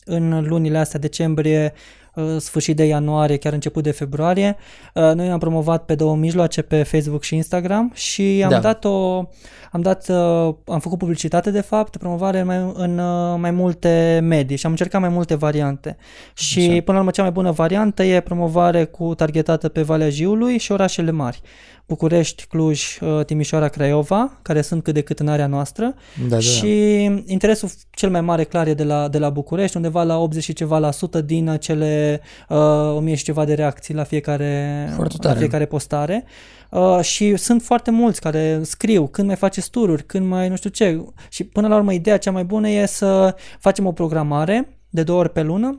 [0.04, 1.72] în lunile astea, decembrie,
[2.14, 4.56] uh, sfârșit de ianuarie, chiar început de februarie,
[4.94, 8.58] uh, noi am promovat pe două mijloace, pe Facebook și Instagram și am Da.
[8.58, 9.16] dat o,
[9.72, 14.56] am dat, uh, am făcut publicitate de fapt, promovare mai, în uh, mai multe medii
[14.56, 15.96] și am încercat mai multe variante.
[16.34, 16.68] Și Așa.
[16.68, 20.72] până la urmă cea mai bună variantă e promovare cu targetată pe Valea Jiului și
[20.72, 21.40] orașele mari.
[21.86, 26.38] București, Cluj, uh, Timișoara, Craiova, care sunt cât de cât în area noastră Da, da,
[26.38, 30.42] și interesul cel mai mare clar e de la, de la București, undeva la 80
[30.42, 32.58] și ceva la sută din cele uh,
[32.96, 35.38] 1000 și ceva de reacții la fiecare, Foarte la tare.
[35.38, 36.24] fiecare postare.
[36.70, 40.70] Uh, și sunt foarte mulți care scriu când mai faceți tururi, când mai nu știu
[40.70, 41.04] ce.
[41.28, 45.18] Și până la urmă ideea cea mai bună e să facem o programare de două
[45.18, 45.78] ori pe lună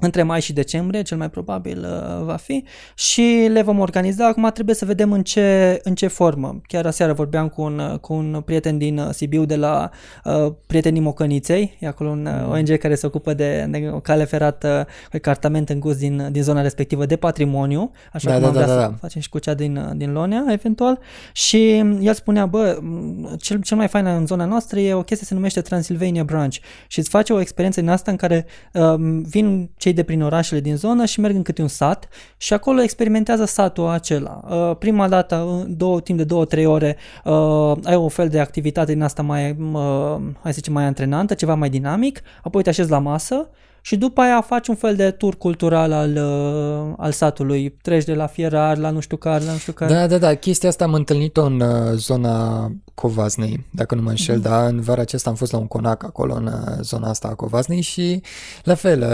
[0.00, 4.26] între mai și decembrie, cel mai probabil uh, va fi, și le vom organiza.
[4.26, 6.60] Acum trebuie să vedem în ce, în ce formă.
[6.66, 9.90] Chiar aseară vorbeam cu un, uh, cu un prieten din uh, Sibiu de la
[10.24, 14.24] uh, Prietenii Mocăniței, e acolo un uh, ONG care se ocupă de, de o cale
[14.24, 18.48] ferată, cu cartament în gust din, din zona respectivă de patrimoniu, așa Da, cum da,
[18.48, 18.96] am da, vrea da, să da.
[19.00, 20.98] facem și cu cea din, uh, din Lonea, eventual.
[21.32, 25.26] Și el spunea, bă, m, cel, cel mai fain în zona noastră e o chestie
[25.26, 29.70] se numește Transylvania Branch și îți face o experiență din asta în care um, vin
[29.76, 33.44] cei de prin orașele din zonă și merg în câte un sat și acolo experimentează
[33.44, 34.40] satul acela.
[34.50, 38.40] Uh, prima dată, uh, două, timp de două, trei ore, uh, ai o fel de
[38.40, 42.68] activitate din asta mai, uh, hai să zicem, mai antrenantă, ceva mai dinamic, apoi te
[42.68, 43.48] așezi la masă
[43.82, 47.76] și după aia faci un fel de tur cultural al, uh, al satului.
[47.82, 49.92] Treci de la fierar la nu știu care, la nu știu care.
[49.92, 54.38] Da, da, da, chestia asta am întâlnit-o în uh, zona Covaznei, dacă nu mă înșel,
[54.38, 54.48] Mhm.
[54.48, 57.34] da, în vara aceasta am fost la un conac acolo în uh, zona asta a
[57.34, 58.22] Covaznei și
[58.64, 59.04] la fel,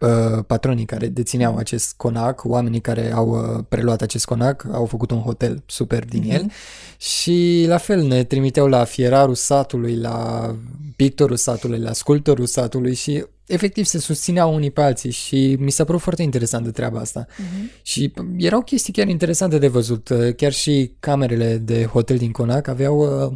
[0.00, 4.84] uh, uh, patronii care dețineau acest conac, oamenii care au uh, preluat acest conac, au
[4.86, 6.30] făcut un hotel super din Mhm.
[6.32, 6.50] el
[6.98, 10.50] și la fel ne trimiteau la fierarul satului, la
[10.96, 15.84] pictorul satului, la sculptorul satului și efectiv se susțineau unii pe alții și mi s-a
[15.84, 17.26] părut foarte interesantă treaba asta.
[17.38, 17.70] Mhm.
[17.82, 20.08] Și p- erau chestii chiar interesante de văzut.
[20.08, 23.32] Uh, Chiar și camerele de hotel din Conac aveau uh,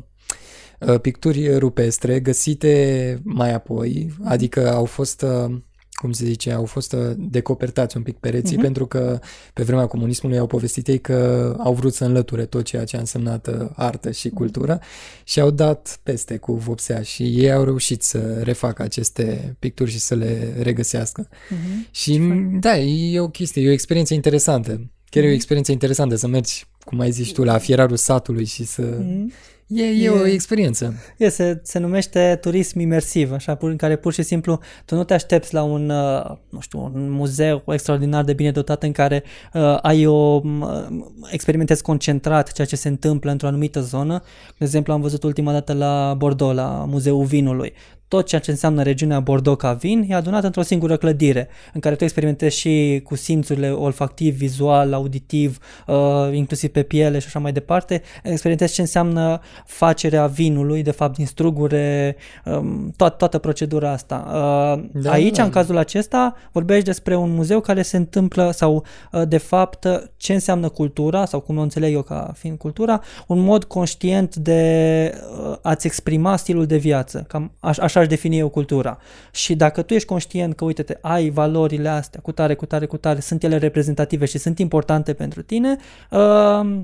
[0.88, 5.57] uh, picturi rupestre găsite mai apoi, adică au fost, uh,
[6.05, 8.62] cum se zice, au fost uh, decopertați un pic pereții Mhm.
[8.64, 9.19] pentru că
[9.53, 12.99] pe vremea comunismului au povestit ei că au vrut să înlăture tot ceea ce a
[12.99, 14.81] însemnat uh, artă și cultură
[15.25, 19.99] și au dat peste cu vopsea și ei au reușit să refacă aceste picturi și
[19.99, 21.29] să le regăsească.
[21.51, 21.87] Mhm.
[21.90, 22.19] Și
[22.61, 24.71] da, e o chestie, e o experiență interesantă.
[25.11, 25.35] Chiar e o Mhm.
[25.35, 28.83] experiență interesantă să mergi, cum ai zis tu, la fierarul satului și să...
[28.83, 29.33] Mhm.
[29.66, 30.94] E, e o E- experiență.
[31.16, 35.05] E, se, se numește turism imersiv, așa, pur- în care pur și simplu tu nu
[35.05, 39.22] te aștepți la un, uh, nu știu, un muzeu extraordinar de bine dotat în care
[39.55, 40.87] uh, ai o, uh,
[41.31, 44.22] experimentezi concentrat ceea ce se întâmplă într-o anumită zonă.
[44.59, 47.72] De exemplu, am văzut ultima dată la Bordeaux, la Muzeul Vinului.
[48.09, 51.95] Tot ceea ce înseamnă regiunea Bordeaux ca vin e adunat într-o singură clădire, în care
[51.95, 55.95] tu experimentezi și cu simțurile olfactiv, vizual, auditiv, uh,
[56.33, 61.27] inclusiv pe piele și așa mai departe, experimentezi ce înseamnă facerea vinului, de fapt din
[61.27, 64.25] strugure, um, to- toată procedura asta.
[64.27, 65.43] Uh, da, aici, da.
[65.43, 69.87] în cazul acesta, vorbești despre un muzeu care se întâmplă sau, uh, de fapt,
[70.17, 75.12] ce înseamnă cultura, sau cum o înțeleg eu ca fiind cultura, un mod conștient de
[75.49, 77.25] uh, a-ți exprima stilul de viață.
[77.29, 77.53] Cam
[77.94, 78.98] așa aș defini eu cultura.
[79.33, 82.96] Și dacă tu ești conștient că, uite-te, ai valorile astea, cu tare, cu tare, cu
[82.96, 85.76] tare, sunt ele reprezentative și sunt importante pentru tine,
[86.11, 86.80] uh,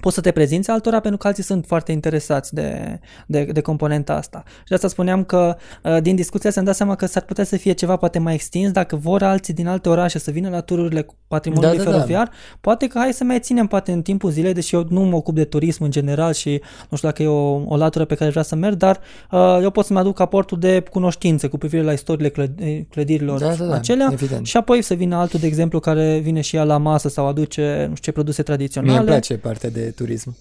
[0.00, 4.14] poți să te prezinți altora pentru că alții sunt foarte interesați de, de, de componenta
[4.14, 4.42] asta.
[4.46, 7.56] Și de asta spuneam că uh, din discuția să-mi dat seama că s-ar putea să
[7.56, 11.06] fie ceva poate mai extins dacă vor alții din alte orașe să vină la tururile
[11.28, 11.96] patrimoniului da, da, da.
[11.96, 12.32] feroviar, da.
[12.60, 15.34] poate că hai să mai ținem poate în timpul zilei, deși eu nu mă ocup
[15.34, 18.44] de turism în general și nu știu dacă e o, o latură pe care vreau
[18.44, 19.00] să merg, dar
[19.30, 22.32] uh, eu pot să-mi aduc aportul de cunoștințe cu privire la istoriile
[22.90, 24.46] clădirilor da, da, da, acelea evident.
[24.46, 27.86] și apoi să vină altul, de exemplu, care vine și ea la masă sau aduce
[27.88, 28.92] nu știu ce produse tradiționale.
[28.92, 30.36] Mie îmi place partea de turism.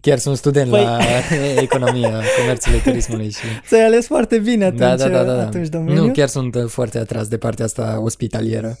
[0.00, 0.82] Chiar sunt student păi...
[0.82, 0.98] la
[1.66, 3.44] economia comerțului turismului și...
[3.66, 5.40] Ți-ai ales foarte bine atunci, da, da, da, da.
[5.40, 6.04] atunci domeniu.
[6.04, 8.78] Nu, chiar sunt foarte atras de partea asta ospitalieră.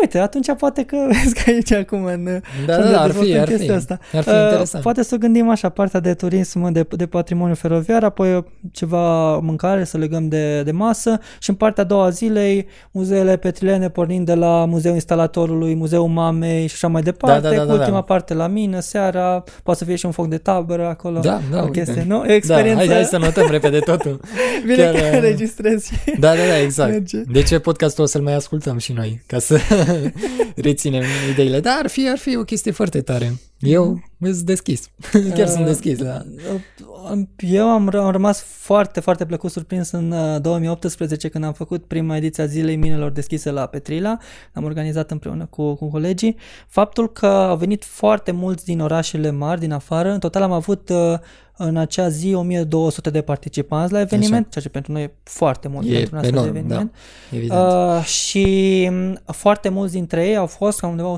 [0.00, 2.24] Uite, atunci poate că vezi că aici acum în,
[2.66, 3.98] da, da, da, ar fi, ar fi, asta.
[4.12, 4.82] ar fi uh, interesant.
[4.82, 9.98] Poate să gândim așa, partea de turism, de, de patrimoniu feroviar, apoi ceva mâncare, să
[9.98, 14.64] legăm de, de masă și în partea a doua zilei muzeele petrilene pornind de la
[14.64, 18.02] Muzeul Instalatorului, Muzeul Mamei și așa mai departe, da, da, da, cu da, ultima da.
[18.02, 21.20] parte la mine, seara, poate să fie și un foc de tabără acolo.
[21.20, 22.24] Da, da, o chestie, nu?
[22.26, 22.84] Experiență.
[22.84, 24.20] Da, hai, hai să notăm repede totul.
[24.66, 25.92] Bine Chiar, că înregistrezi.
[26.18, 26.90] Da, da, da, exact.
[26.90, 27.20] Merge.
[27.20, 29.22] De ce podcastul o să-l mai ascultăm și noi?
[29.26, 29.58] Ca să
[30.56, 31.60] reținem ideile.
[31.60, 33.34] Dar ar fi, ar fi o chestie foarte tare.
[33.66, 34.90] Eu sunt deschis.
[35.34, 36.22] Chiar uh, sunt deschis la...
[37.36, 42.16] Eu am, am rămas foarte, foarte plăcut surprins în 2018 uh, când am făcut prima
[42.16, 44.18] ediție a Zilei Minelor deschise la Petrila.
[44.52, 46.36] Am organizat împreună cu, cu colegii.
[46.68, 50.10] Faptul că au venit foarte mulți din orașele mari, din afară.
[50.10, 51.18] În total am avut uh,
[51.56, 54.48] în acea zi 1200 de participanți la eveniment, Așa.
[54.50, 56.92] ceea ce pentru noi e foarte mult e pentru un astfel de eveniment.
[57.30, 57.60] Da, evident.
[57.60, 61.14] Uh, și mm, foarte mulți dintre ei au fost, cam undeva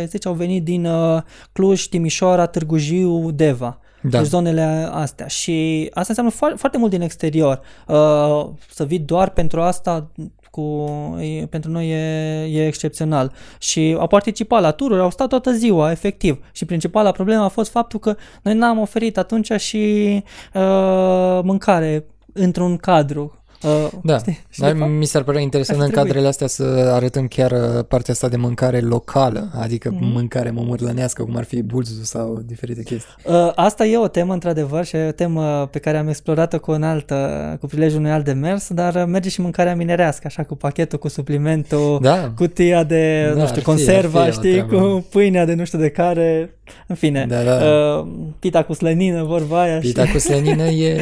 [0.00, 3.78] 150-160, au venit din uh, Cluj, Timișoara, Târgu Jiu, Deva.
[4.02, 4.18] Da.
[4.18, 5.26] Deci zonele astea.
[5.26, 7.60] Și asta înseamnă foarte, foarte mult din exterior.
[7.86, 10.10] Uh, să vii doar pentru asta
[10.50, 10.86] cu,
[11.20, 13.32] e, pentru noi e, e excepțional.
[13.58, 16.38] Și au participat la tururi, au stat toată ziua, efectiv.
[16.52, 20.22] Și principala problemă a fost faptul că noi n-am oferit atunci și
[20.54, 26.26] uh, mâncare într-un cadru Uh, da, știi, știi dar mi s-ar părea interesant în cadrele
[26.26, 30.12] astea să arătăm chiar uh, partea asta de mâncare locală, adică mm-hmm.
[30.12, 33.14] mâncare mămurlănească, cum ar fi bulzul sau diferite chestii.
[33.24, 36.70] Uh, asta e o temă, într-adevăr, și e o temă pe care am explorat-o cu
[36.70, 40.42] un alt, uh, cu prilejul unui alt demers, dar uh, merge și mâncarea minerească, așa,
[40.42, 42.32] cu pachetul, cu suplimentul, da.
[42.36, 45.90] cutia de, da, nu știu, fi, conserva, fi, știi, cu pâinea de nu știu de
[45.90, 46.56] care,
[46.86, 47.54] în fine, da, da.
[47.54, 48.06] Uh,
[48.38, 49.78] pita cu slănină, vorba aia.
[49.78, 50.12] Pita și...
[50.12, 51.00] cu slănină e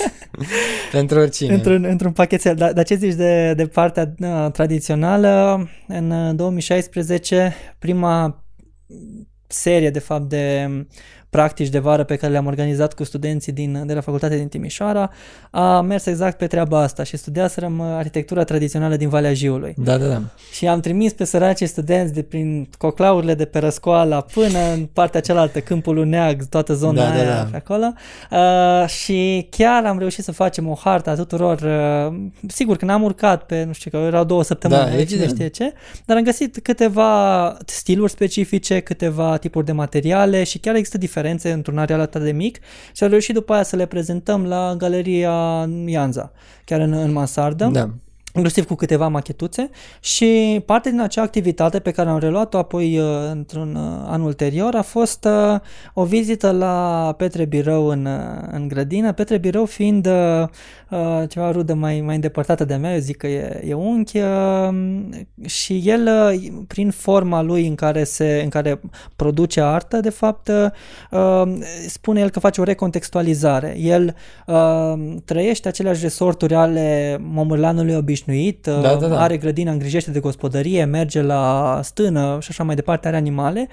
[0.92, 1.54] pentru oricine.
[1.54, 2.54] Într-un, într-un pachetel.
[2.54, 5.68] Dar, dar ce zici de, de partea uh, tradițională?
[5.88, 8.44] În 2016, prima
[9.46, 10.68] serie, de fapt, de
[11.30, 15.10] practici de vară pe care le-am organizat cu studenții din, de la facultatea din Timișoara,
[15.50, 19.74] a mers exact pe treaba asta și studiaserăm arhitectura tradițională din Valea Jiului.
[19.76, 20.22] Da, da, da.
[20.52, 25.20] Și am trimis pe săracii studenți de prin coclaurile de pe Răscoala până în partea
[25.20, 27.48] cealaltă, Câmpul Uneag, toată zona da, da aia da, da.
[27.50, 27.92] pe acolo.
[28.30, 31.60] Uh, și chiar am reușit să facem o hartă a tuturor.
[31.60, 32.16] Uh,
[32.46, 35.72] sigur că n-am urcat pe, nu știu, că erau două săptămâni, da, cine știe ce,
[36.04, 41.52] dar am găsit câteva stiluri specifice, câteva tipuri de materiale și chiar există diferențe diferențe
[41.52, 42.58] într-un areal atât de mic
[42.92, 46.32] și am reușit după aia să le prezentăm la Galeria Ianza,
[46.64, 47.68] chiar în, în mansardă.
[47.72, 47.90] Da
[48.34, 53.06] inclusiv cu câteva machetuțe și parte din acea activitate pe care am reluat-o apoi uh,
[53.30, 55.60] într-un uh, an ulterior a fost uh,
[55.94, 58.08] o vizită la Petre Birău în,
[58.50, 60.08] în grădină, Petre Birău fiind
[61.28, 64.18] ceva rudă mai, mai îndepărtată de-a mea, eu zic că e, e unchi
[65.46, 66.08] și el
[66.66, 68.80] prin forma lui în care, se, în care
[69.16, 70.50] produce artă, de fapt
[71.86, 73.76] spune el că face o recontextualizare.
[73.78, 74.14] El
[75.24, 79.20] trăiește aceleași resorturi ale momârlanului obișnuit obișnuit, da, da, da.
[79.20, 83.68] are grădina, îngrijește de gospodărie, merge la stână și așa mai departe, are animale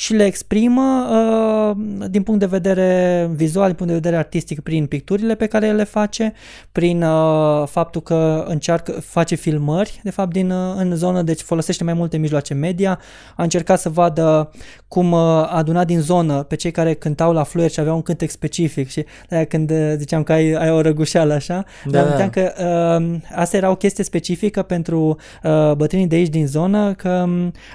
[0.00, 1.76] și le exprimă uh,
[2.10, 5.84] din punct de vedere vizual, din punct de vedere artistic, prin picturile pe care le
[5.84, 6.32] face,
[6.72, 11.84] prin uh, faptul că încearcă, face filmări, de fapt, din, uh, în zonă, deci folosește
[11.84, 13.00] mai multe mijloace media.
[13.36, 14.50] A încercat să vadă
[14.88, 18.02] cum uh, a adunat din zonă pe cei care cântau la fluier și aveau un
[18.02, 22.16] cântec specific și de când uh, ziceam că ai, ai o răgușeală așa, da, dar
[22.16, 22.30] da.
[22.30, 22.52] că
[23.00, 27.26] uh, asta era o chestie specifică pentru uh, bătrânii de aici din zonă, că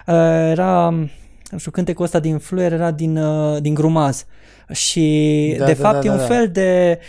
[0.07, 0.13] uh,
[0.51, 0.93] era
[1.51, 4.25] nu știu, cântecul ăsta din fluier era din, uh, din grumaz.
[4.71, 6.23] Și da, de da, fapt da, da, e un da.
[6.23, 6.99] fel de,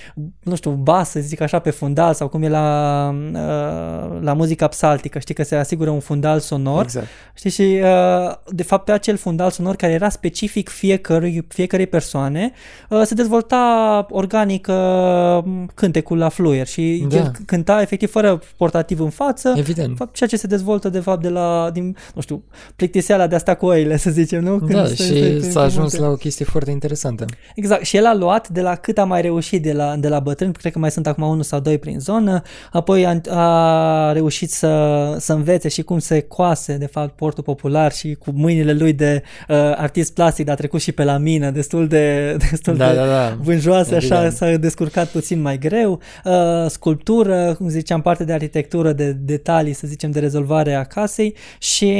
[0.42, 4.66] nu știu, bas, să zic așa, pe fundal sau cum e la, uh, la muzica
[4.66, 6.82] psaltică, știi că se asigură un fundal sonor.
[6.82, 7.07] Exact.
[7.34, 12.52] Știi, și uh, de fapt pe acel fundal sonor care era specific fiecărui, fiecărei persoane,
[12.88, 15.44] uh, se dezvolta organic uh,
[15.74, 17.16] cântecul la fluier și da.
[17.16, 19.54] el cânta efectiv fără portativ în față.
[19.57, 19.88] Evident.
[19.88, 22.44] De fapt, ceea ce se dezvoltă de fapt de la, din, nu știu,
[22.76, 24.59] plictiseala de asta cu oile, să zicem, nu?
[24.59, 27.24] Când da, și s-a ajuns la o chestie foarte interesantă.
[27.55, 30.20] Exact, și el a luat de la cât a mai reușit de la, de la
[30.20, 32.42] bătrân, cred că mai sunt acum unul sau doi prin zonă,
[32.72, 37.92] apoi a, a reușit să, să învețe și cum se coase, de fapt, portul popular
[37.92, 41.51] și cu mâinile lui de uh, artist plastic, dar a trecut și pe la mină,
[41.51, 43.36] destul de, destul da, de da, da.
[43.40, 46.32] vânjoasă, așa, s-a descurcat puțin mai greu, uh,
[46.68, 51.92] sculptură, cum ziceam, parte de arhitectură, de detalii, să zicem, de rezolvare a casei și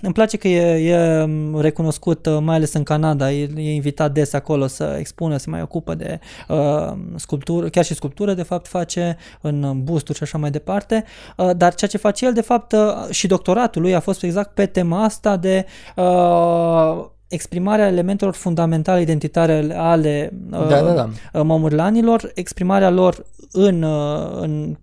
[0.00, 1.26] îmi place că e, e
[1.60, 5.62] recunoscut, uh, mai ales în Canada, e, e invitat des acolo să expună, se mai
[5.62, 6.18] ocupă de
[6.48, 11.04] uh, sculptură, chiar și sculptură de fapt face în busturi și așa mai departe,
[11.36, 14.54] uh, dar ceea ce face el de fapt uh, și doctoratul lui a fost exact
[14.54, 15.66] pe tema asta de
[15.96, 21.42] uh, exprimarea elementelor fundamentale identitare ale uh, da, da, da.
[21.42, 24.76] mamurlanilor, exprimarea lor în, uh, în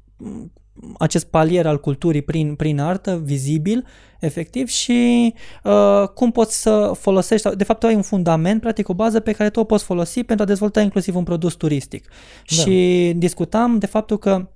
[0.97, 3.85] acest palier al culturii prin, prin artă, vizibil,
[4.19, 8.93] efectiv, și uh, cum poți să folosești, de fapt tu ai un fundament, practic o
[8.93, 12.07] bază pe care tu o poți folosi pentru a dezvolta inclusiv un produs turistic.
[12.07, 12.55] Da.
[12.55, 14.47] Și discutam de faptul că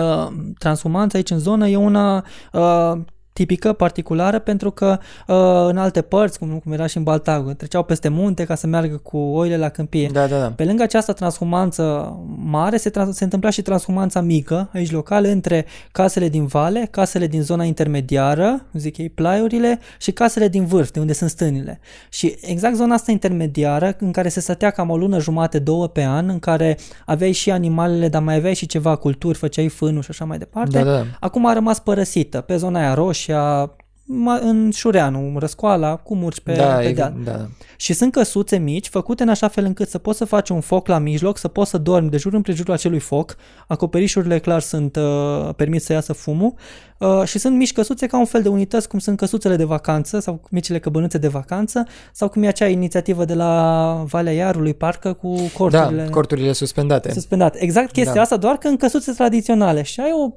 [0.00, 2.98] Uh, transhumanța aici în zonă e una uh,
[3.32, 5.36] tipică, particulară, pentru că uh,
[5.68, 8.96] în alte părți, cum, cum era și în Baltagul, treceau peste munte ca să meargă
[8.96, 10.08] cu oile la câmpie.
[10.12, 10.50] Da, da, da.
[10.50, 15.66] Pe lângă această transhumanță mare, se, trans- se întâmpla și transhumanța mică, aici locală, între
[15.92, 21.00] casele din vale, casele din zona intermediară, zic ei, plaiurile, și casele din vârf, de
[21.00, 21.80] unde sunt stânile.
[22.08, 26.04] Și exact zona asta intermediară, în care se stătea cam o lună jumate, două pe
[26.04, 30.10] an, în care aveai și animalele, dar mai aveai și ceva culturi, făceai fânul și
[30.10, 31.04] așa mai departe, da, da.
[31.20, 33.74] acum a rămas părăsită pe zona aia roșie, Roșia,
[34.40, 37.14] în Șureanu, Răscoala, cum urci pe, da, pe deal.
[37.24, 37.46] Da.
[37.76, 40.86] Și sunt căsuțe mici, făcute în așa fel încât să poți să faci un foc
[40.86, 45.54] la mijloc, să poți să dormi de jur împrejurul acelui foc, acoperișurile clar sunt uh,
[45.56, 46.54] permis să iasă fumul
[46.98, 50.18] uh, și sunt mici căsuțe ca un fel de unități, cum sunt căsuțele de vacanță
[50.18, 55.12] sau micile căbănuțe de vacanță sau cum e acea inițiativă de la Valea Iarului, parcă,
[55.12, 56.02] cu corturile...
[56.02, 57.12] Da, corturile suspendate.
[57.12, 57.62] Suspendate.
[57.62, 58.20] Exact chestia da.
[58.20, 59.82] asta, doar că în căsuțe tradiționale.
[59.82, 60.32] Și ai o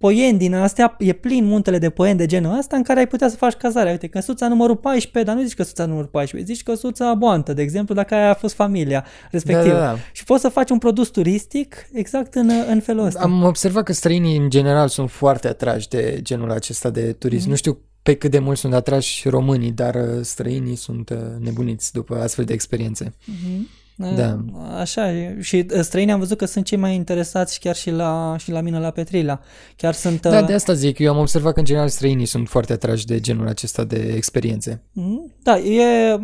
[0.00, 3.28] poieni din astea, e plin muntele de poieni de genul ăsta în care ai putea
[3.28, 3.90] să faci cazarea.
[3.90, 7.94] Uite, căsuța numărul 14, dar nu zici căsuța numărul 14, zici căsuța boantă, de exemplu,
[7.94, 9.74] dacă aia a fost familia respectivă.
[9.74, 9.96] Da, da, da.
[10.12, 13.20] Și poți să faci un produs turistic exact în, în felul ăsta.
[13.20, 17.46] Am observat că străinii în general sunt foarte atrași de genul acesta de turism.
[17.46, 17.50] Mm-hmm.
[17.50, 21.92] Nu știu pe cât de mult sunt atrași românii, dar uh, străinii sunt uh, nebuniți
[21.92, 23.04] după astfel de experiențe.
[23.04, 23.79] Mm-hmm.
[24.08, 24.44] Da.
[24.78, 28.50] Așa, și ă, străinii am văzut că sunt cei mai interesați chiar și la, și
[28.50, 29.40] la mine la Petrila.
[29.76, 30.20] Chiar sunt...
[30.20, 33.06] Da, ă, de asta zic, eu am observat că în general străinii sunt foarte atrași
[33.06, 34.82] de genul acesta de experiențe.
[34.92, 35.32] Mhm.
[35.42, 36.20] Da, e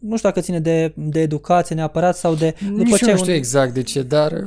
[0.00, 2.54] nu știu dacă ține de, de educație neapărat sau de...
[2.60, 4.46] După Nici ce nu știu un, exact de ce, dar...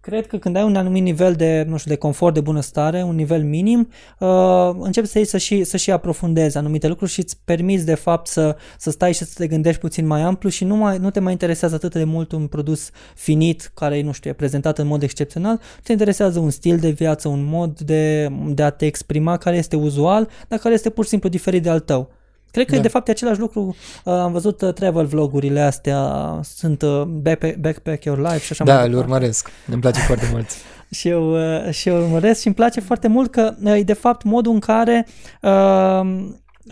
[0.00, 3.14] Cred că când ai un anumit nivel de, nu știu, de confort, de bunăstare, un
[3.14, 7.38] nivel minim, uh, începi să iei să și, să și aprofundezi anumite lucruri și îți
[7.44, 10.76] permiți de fapt să, să stai și să te gândești puțin mai amplu și nu,
[10.76, 14.32] mai, nu te mai interesează atât de mult un produs finit care, nu știu, e
[14.32, 18.70] prezentat în mod excepțional, te interesează un stil de viață, un mod de, de a
[18.70, 22.18] te exprima care este uzual, dar care este pur și simplu diferit de al tău.
[22.50, 22.80] Cred că da.
[22.80, 27.56] de fapt e același lucru, uh, am văzut uh, travel vlogurile astea, sunt uh, backpack,
[27.56, 30.46] backpack Your Life și așa da, mai Da, îl urmăresc, îmi place foarte mult.
[30.90, 33.92] și, eu, uh, și eu urmăresc și îmi place foarte mult că uh, e de
[33.92, 35.06] fapt modul în care
[35.42, 36.00] uh,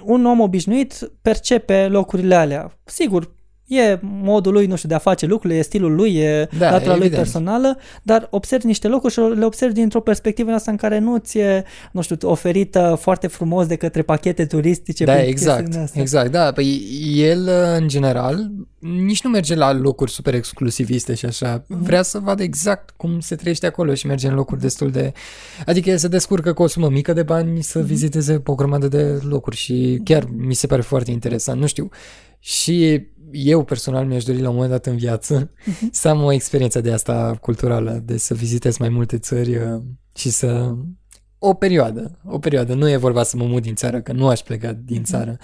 [0.03, 2.79] un om obișnuit percepe locurile alea.
[2.85, 3.31] Sigur,
[3.69, 6.97] E modul lui, nu știu, de a face lucrurile, e stilul lui, e da, latura
[6.97, 11.17] lui personală, dar observi niște locuri și le observi dintr-o perspectivă asta în care nu
[11.17, 15.05] ți e, nu știu, oferită foarte frumos de către pachete turistice.
[15.05, 16.53] Da, exact, exact, da.
[16.53, 16.83] Păi
[17.15, 17.49] el,
[17.79, 21.63] în general, nici nu merge la locuri super exclusiviste și așa.
[21.63, 21.79] Mm-hmm.
[21.83, 25.13] Vrea să vadă exact cum se trăiește acolo și merge în locuri destul de...
[25.67, 27.85] Adică el se descurcă cu o sumă mică de bani să mm-hmm.
[27.87, 31.61] viziteze o grămadă de locuri și chiar mi se pare foarte interesant.
[31.61, 31.89] Nu știu,
[32.41, 35.91] Și eu personal mi-aș dori la un moment dat în viață uh-huh.
[35.91, 39.83] să am o experiență de asta culturală, de să vizitez mai multe țări uh,
[40.15, 40.77] și să...
[41.39, 42.75] O perioadă, o perioadă.
[42.75, 45.05] Nu e vorba să mă mut din țară, că nu aș pleca din uh-huh.
[45.05, 45.37] țară,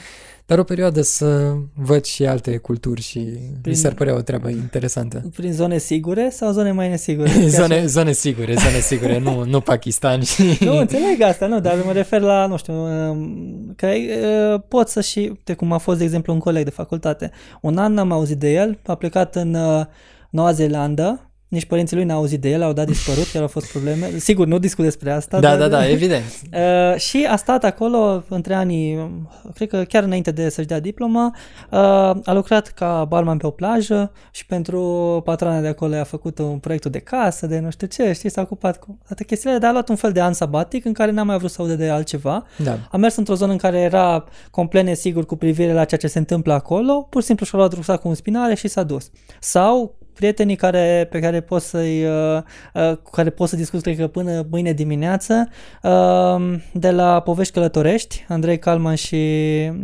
[0.47, 4.49] dar o perioadă să văd și alte culturi și prin, mi s-ar părea o treabă
[4.49, 5.31] interesantă.
[5.37, 7.31] Prin zone sigure sau zone mai nesigure?
[7.59, 10.23] zone, zone sigure, zone sigure, nu, nu Pakistan.
[10.23, 10.65] Și...
[10.65, 15.01] Nu, înțeleg asta, nu, dar mă refer la, nu știu, um, că uh, pot să
[15.01, 17.31] și, de cum a fost, de exemplu, un coleg de facultate.
[17.61, 19.85] Un an n-am auzit de el, a plecat în uh,
[20.31, 23.71] Noua Zeelandă, nici părinții lui n-au auzit de el, au dat dispărut, chiar au fost
[23.71, 24.11] probleme.
[24.19, 25.41] Sigur, nu discut despre asta.
[25.41, 26.23] Da, dar, da, da, evident.
[26.55, 29.11] Uh, și a stat acolo între anii,
[29.55, 31.35] cred că chiar înainte de să-și dea diploma,
[31.71, 31.79] uh,
[32.25, 34.81] a lucrat ca barman pe o plajă și pentru
[35.25, 38.41] patrona de acolo a făcut un proiect de casă, de nu știu ce, știi, s-a
[38.41, 41.23] ocupat cu toate chestiile, dar a luat un fel de an sabatic în care n-a
[41.23, 42.47] mai vrut să audă de altceva.
[42.57, 42.79] Da.
[42.91, 46.19] A mers într-o zonă în care era complet nesigur cu privire la ceea ce se
[46.19, 49.11] întâmplă acolo, pur și simplu și-a luat rucsac cu un spinare și s-a dus.
[49.41, 52.43] Sau prietenii care, pe care pot să-i, uh,
[52.75, 55.49] uh, cu care pot să discut, cred că până mâine dimineață,
[55.83, 59.17] uh, de la Povești Călătorești, Andrei Calman și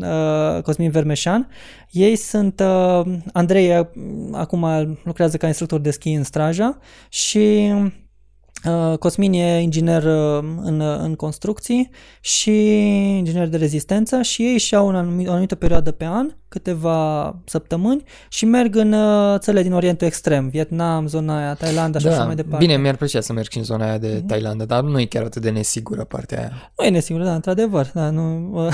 [0.01, 1.49] uh, Cosmin Vermeșan.
[1.91, 3.87] Ei sunt, uh, Andrei uh,
[4.33, 4.67] acum
[5.05, 6.79] lucrează ca instructor de schi în Straja
[7.09, 7.73] și
[8.65, 12.51] Uh, Cosmin e inginer uh, în, în construcții și
[13.17, 14.89] inginer de rezistență și ei și-au o
[15.31, 21.07] anumită perioadă pe an câteva săptămâni și merg în uh, țările din Orientul Extrem, Vietnam,
[21.07, 22.67] zona aia, Thailanda și da, așa mai departe.
[22.67, 24.27] Bine, mi-ar plăcea să merg și în zona aia de mm-hmm.
[24.27, 26.73] Thailanda, dar nu e chiar atât de nesigură partea aia.
[26.79, 27.91] Nu e nesigură, da, într-adevăr.
[27.95, 28.23] Da, nu,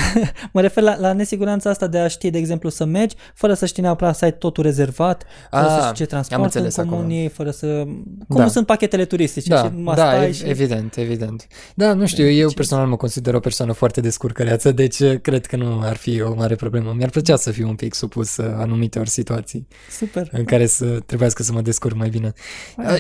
[0.52, 3.66] mă refer la, la nesiguranța asta de a ști, de exemplu, să mergi fără să
[3.66, 7.32] știi neapărat să ai totul rezervat, fără a, să știi ce transport în comunii, acolo.
[7.34, 7.84] fără să...
[8.28, 8.46] Cum da.
[8.46, 10.44] sunt pachetele turistice da, și da, ev- și...
[10.44, 11.46] evident, evident.
[11.74, 15.56] Da, nu știu, eu personal mă consider o persoană foarte descurcăreață, deci uh, cred că
[15.56, 16.94] nu ar fi o mare problemă.
[16.96, 20.28] Mi-ar plăcea să fiu un pic supus uh, anumite ori situații Super.
[20.32, 22.32] în care să trebuiască să mă descurc mai bine.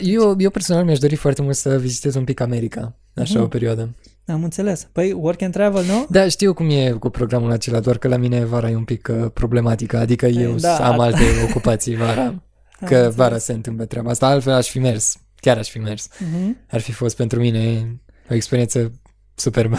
[0.02, 3.42] Eu, eu personal mi-aș dori foarte mult să vizitez un pic America, așa uh-huh.
[3.42, 3.94] o perioadă.
[4.26, 4.88] Am înțeles.
[4.92, 6.06] Păi work and travel, nu?
[6.08, 9.08] Da, știu cum e cu programul acela, doar că la mine vara e un pic
[9.10, 12.42] uh, problematică, adică păi, eu da, am alte ocupații vara,
[12.84, 16.08] că vara se întâmplă treaba asta, altfel aș fi mers, chiar aș fi mers.
[16.08, 16.66] Uh-huh.
[16.70, 17.96] Ar fi fost pentru mine
[18.30, 18.92] o experiență
[19.36, 19.76] superbă.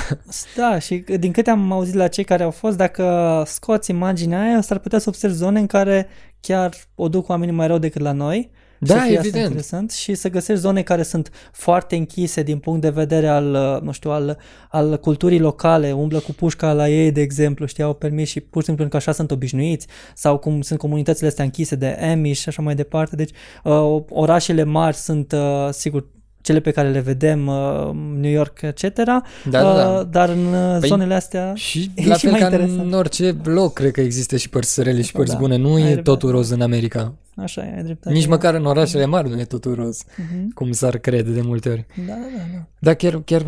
[0.55, 4.61] Da, și din câte am auzit la cei care au fost, dacă scoți imaginea aia,
[4.61, 6.07] s-ar putea să observi zone în care
[6.39, 8.51] chiar o duc oamenii mai rău decât la noi.
[8.79, 9.43] Da, să evident.
[9.45, 13.91] interesant și să găsești zone care sunt foarte închise din punct de vedere al, nu
[13.91, 14.37] știu, al,
[14.69, 18.61] al culturii locale, umblă cu pușca la ei, de exemplu, știi, au permis și pur
[18.61, 22.49] și simplu că așa sunt obișnuiți, sau cum sunt comunitățile astea închise de Amish și
[22.49, 23.15] așa mai departe.
[23.15, 23.31] Deci,
[23.63, 26.07] uh, orașele mari sunt, uh, sigur,
[26.41, 28.95] cele pe care le vedem, uh, New York, etc.
[28.95, 29.89] Da, da, da.
[29.89, 32.79] Uh, dar în uh, păi zonele astea și e la și fel mai ca interesant.
[32.79, 35.57] în orice loc, cred că există și părți rele și părți da, bune.
[35.57, 37.13] Nu e totul roz în America.
[37.35, 38.15] Așa e, ai dreptate.
[38.15, 40.53] Nici măcar în orașele mari nu e totul roz, uh-huh.
[40.53, 41.85] cum s-ar crede de multe ori.
[41.95, 42.43] Da, da, da.
[42.53, 42.65] da.
[42.79, 43.43] Dar chiar, chiar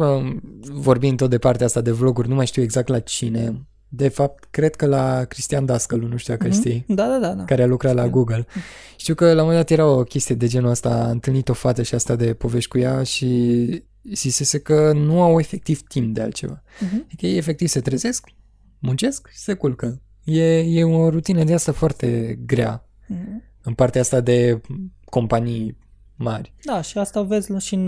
[0.62, 4.48] vorbind tot de partea asta de vloguri, nu mai știu exact la cine, de fapt,
[4.52, 6.54] cred că la Cristian Dascălu, nu știu dacă mm-hmm.
[6.54, 6.84] știi.
[6.88, 7.44] Da, da, da, da.
[7.44, 8.44] Care a lucrat la Google.
[8.44, 8.96] Mm-hmm.
[8.98, 11.54] Știu că la un moment dat era o chestie de genul ăsta, a întâlnit o
[11.54, 13.84] fată și asta de povești cu ea și
[14.14, 16.64] zisese că nu au efectiv timp de altceva.
[16.64, 17.04] Mm-hmm.
[17.06, 18.28] Adică ei efectiv se trezesc,
[18.80, 20.02] muncesc și se culcă.
[20.24, 22.90] E, e o rutină de asta foarte grea.
[23.14, 23.62] Mm-hmm.
[23.62, 24.62] În partea asta de
[25.06, 25.78] companii
[26.20, 26.54] mari.
[26.64, 27.88] Da, și asta vezi și în,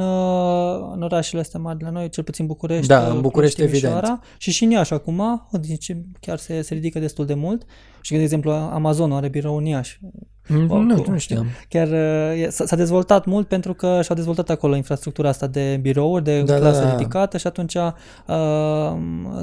[0.93, 2.87] în orașele astea mari de la noi, cel puțin București.
[2.87, 4.19] Da, în București, evident.
[4.37, 7.65] Și și în Iași acum, deci chiar se, se ridică destul de mult.
[8.01, 9.99] Și, de exemplu, Amazon are birou în Iași.
[10.47, 11.45] Mm, nu, nu, nu știam.
[11.67, 11.87] Chiar
[12.49, 16.79] s-a dezvoltat mult pentru că și-a dezvoltat acolo infrastructura asta de birouri, de da, clasă
[16.79, 16.91] da, da.
[16.91, 17.93] ridicată și atunci uh,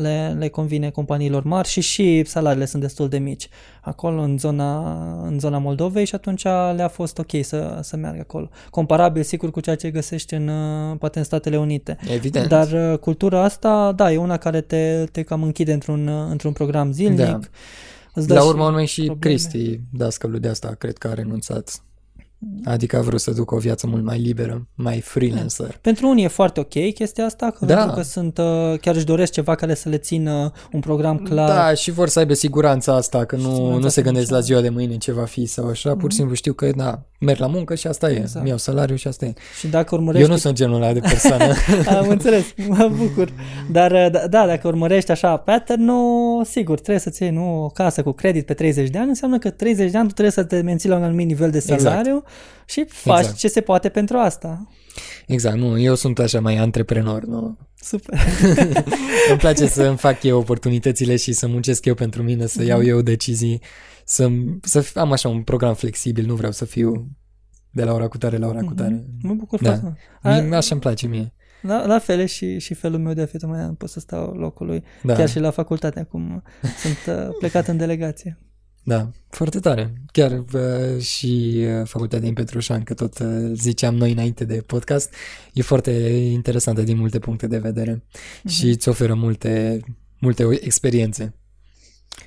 [0.00, 3.48] le, le convine companiilor mari și și salariile sunt destul de mici
[3.80, 4.92] acolo în zona,
[5.22, 6.42] în zona Moldovei și atunci
[6.74, 8.48] le-a fost ok să, să meargă acolo.
[8.70, 10.50] Comparabil, sigur, cu ceea ce găsești în,
[10.98, 11.96] poate în Statele Unite.
[12.14, 12.48] Evident.
[12.48, 17.18] Dar cultura asta, da, e una care te, te cam închide într-un, într-un program zilnic.
[17.18, 17.38] Da.
[18.12, 19.20] La urmă urmei și probleme.
[19.20, 21.82] Cristi, dascălul de asta, cred că a renunțat
[22.64, 25.66] Adică a vrut să ducă o viață mult mai liberă, mai freelancer.
[25.66, 25.78] Da.
[25.80, 27.76] Pentru unii e foarte ok chestia asta, că da.
[27.76, 31.48] pentru că sunt, uh, chiar își doresc ceva care să le țină un program clar.
[31.48, 34.68] Da, și vor să aibă siguranța asta, că nu, nu se gândesc la ziua de
[34.68, 35.98] mâine ce va fi sau așa, mm-hmm.
[35.98, 36.16] pur și mhm.
[36.16, 38.44] simplu știu că, da, merg la muncă și asta e, exact.
[38.44, 39.32] mi-au salariu și asta e.
[39.58, 40.26] Și dacă urmărești...
[40.26, 41.54] Eu nu sunt genul ăla de persoană.
[41.98, 43.32] Am înțeles, mă bucur.
[43.70, 47.68] Dar, uh, da, da, dacă urmărești așa pattern, nu, sigur, trebuie să-ți iei nu, o
[47.68, 50.44] casă cu credit pe 30 de ani, înseamnă că 30 de ani tu trebuie să
[50.44, 51.80] te menții la un anumit nivel de exact.
[51.80, 53.36] salariu exact și faci exact.
[53.36, 54.68] ce se poate pentru asta.
[55.26, 57.58] Exact, nu, eu sunt așa mai antreprenor, nu?
[57.74, 58.18] Super.
[59.30, 62.84] Îmi place să îmi fac eu oportunitățile și să muncesc eu pentru mine, să iau
[62.84, 63.62] eu decizii,
[64.04, 64.28] să,
[64.62, 67.08] să am așa un program flexibil, nu vreau să fiu
[67.70, 69.06] de la ora cu tare la ora cu tare.
[69.22, 69.68] Mă bucur Da.
[69.68, 70.46] foarte mult.
[70.46, 71.32] Mie, așa îmi place mie.
[71.62, 74.00] La, la fel e și, și felul meu de a fi, tocmai am pot să
[74.00, 76.42] stau locului, Da, chiar și la facultate, acum
[76.82, 78.38] sunt uh, plecat în delegație.
[78.88, 79.92] Da, foarte tare.
[80.12, 85.14] Chiar uh, și uh, facultatea din Petrușan, că tot uh, ziceam noi înainte de podcast,
[85.52, 85.90] e foarte
[86.32, 88.02] interesantă din multe puncte de vedere
[88.46, 89.80] și îți oferă multe,
[90.18, 91.34] multe experiențe.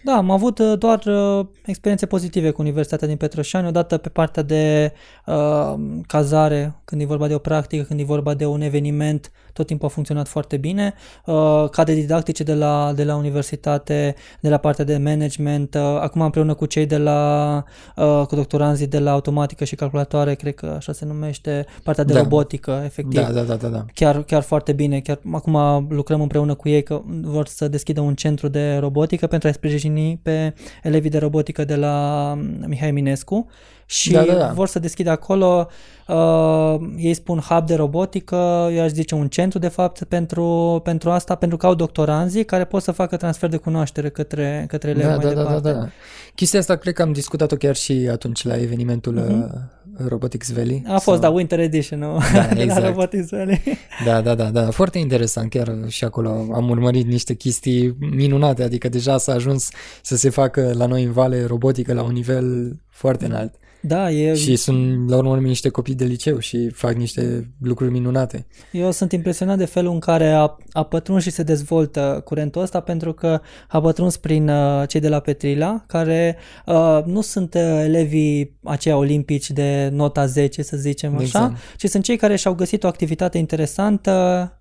[0.04, 4.44] Da, am avut uh, doar uh, experiențe pozitive cu Universitatea din Petroșani, odată pe partea
[4.44, 4.94] de
[5.26, 5.74] uh,
[6.08, 9.88] cazare, când e vorba de o practică, când e vorba de un eveniment, tot timpul
[9.88, 10.94] a funcționat foarte bine.
[11.26, 16.22] Uh, cadre didactice de la, de la universitate, de la partea de management, uh, acum
[16.22, 17.64] împreună cu cei de la,
[17.96, 22.14] uh, cu doctoranzii de la automatică și calculatoare, cred că așa se numește, partea de
[22.14, 22.20] Da.
[22.20, 23.86] robotică, efectiv Da, da, da, da, da.
[23.94, 25.00] chiar, chiar foarte bine.
[25.00, 29.48] Chiar acum lucrăm împreună cu ei că vor să deschidă un centru de robotică pentru
[29.48, 32.38] a sprijini pe elevii de robotică de la
[32.68, 33.48] Mihai Eminescu
[33.92, 34.52] și Da, da, da.
[34.54, 35.68] vor să deschidă acolo,
[36.08, 41.10] uh, ei spun hub de robotică, eu aș zice un centru de fapt pentru, pentru
[41.10, 45.08] asta, pentru că au doctoranzii care pot să facă transfer de cunoaștere către, către elevi
[45.08, 45.72] Da, mai da, da, da, departe.
[45.72, 45.90] da.
[46.36, 50.84] Chestia asta cred că am discutat-o chiar și atunci la evenimentul uh Robotics Valley.
[50.88, 52.20] A fost, da, Winter Edition, nu?
[52.34, 52.86] Da, la exact.
[52.86, 53.62] Robotics Valley.
[54.06, 58.90] Da, da, da, da, foarte interesant, chiar și acolo am urmărit niște chestii minunate, adică
[58.90, 59.70] deja s-a ajuns
[60.02, 63.54] să se facă la noi în Vale robotică la un nivel foarte înalt.
[63.82, 67.92] Da, e, Și sunt la urmă urmei niște copii de liceu și fac niște lucruri
[67.92, 68.46] minunate.
[68.72, 72.80] Eu sunt impresionat de felul în care a, a pătruns și se dezvoltă curentul ăsta
[72.80, 77.62] pentru că a pătruns prin uh, cei de la Petrila, care uh, nu sunt uh,
[77.62, 81.56] elevii aceia olimpici de nota 10, să zicem așa, Exact.
[81.78, 84.12] ci sunt cei care și-au găsit o activitate interesantă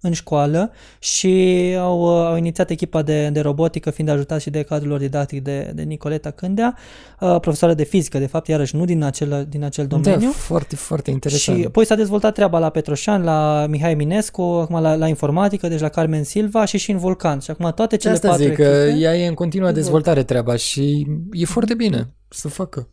[0.00, 4.62] în școală și au, uh, au inițiat echipa de, de robotică, fiind ajutat și de
[4.62, 6.76] cadrul lor didactic de, de Nicoleta Cândea,
[7.20, 10.18] uh, profesoară de fizică, de fapt, iarăși nu din acel, din acel domeniu.
[10.18, 11.58] Da, foarte, foarte interesant.
[11.58, 15.80] Și apoi s-a dezvoltat treaba la Petroșan, la Mihai Eminescu, acum la, la informatică, deci
[15.80, 17.38] la Carmen Silva și și în Vulcan.
[17.38, 19.90] Și acum toate De cele asta patru zic că echipe, ea e în continuă dezvoltă.
[19.90, 22.88] dezvoltare treaba și e foarte bine să facă.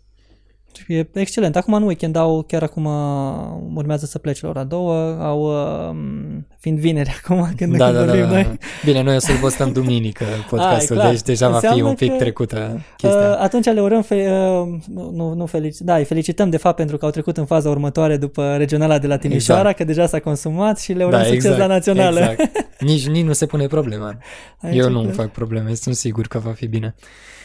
[0.88, 1.56] E excelent.
[1.56, 2.86] Acum în weekend au, chiar acum
[3.76, 5.42] urmează să plece la ora două, au,
[5.90, 8.30] um, fiind vineri acum când, Da, când da, da, vorbim da.
[8.32, 8.58] noi.
[8.86, 11.10] Bine, noi o să-l postăm duminică podcastul, clar.
[11.10, 13.36] deci deja va fi Înseamnă un pic că, trecută Uh, chestia.
[13.40, 16.98] atunci le urăm, fe- uh, nu, nu, nu felici, da, îi felicităm de fapt pentru
[16.98, 19.78] că au trecut în faza următoare după regionala de la Timișoara, Exact.
[19.78, 22.20] că deja s-a consumat și le urăm da, succes exact, la națională.
[22.20, 22.82] Exact.
[22.82, 24.18] Nici, nici nu se pune problema.
[24.62, 25.26] Aici Eu e nu îmi clar.
[25.26, 26.96] fac probleme, sunt sigur că va fi bine.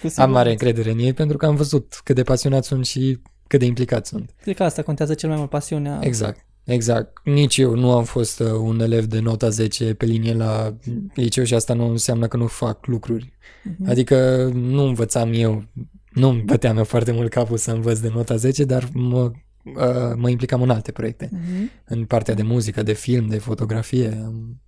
[0.02, 0.50] Cu Am mare siguranță.
[0.50, 4.08] încredere în ei pentru că am văzut cât de pasionați sunt și cât de implicați
[4.08, 4.30] sunt.
[4.42, 5.98] Cred că asta contează cel mai mult, pasiunea.
[6.02, 6.46] Exact.
[6.64, 7.20] Exact.
[7.24, 10.76] Nici eu nu am fost uh, un elev de nota 10 pe linie la
[11.14, 13.32] liceu și asta nu înseamnă că nu fac lucruri.
[13.64, 13.90] Mhm.
[13.90, 15.64] Adică nu învățam eu,
[16.12, 19.30] nu îmi băteam eu foarte mult capul să învăț de nota 10, dar mă,
[19.64, 21.28] uh, mă implicam în alte proiecte.
[21.32, 21.70] Mhm.
[21.84, 24.20] În partea de muzică, de film, de fotografie.
[24.24, 24.60] Am,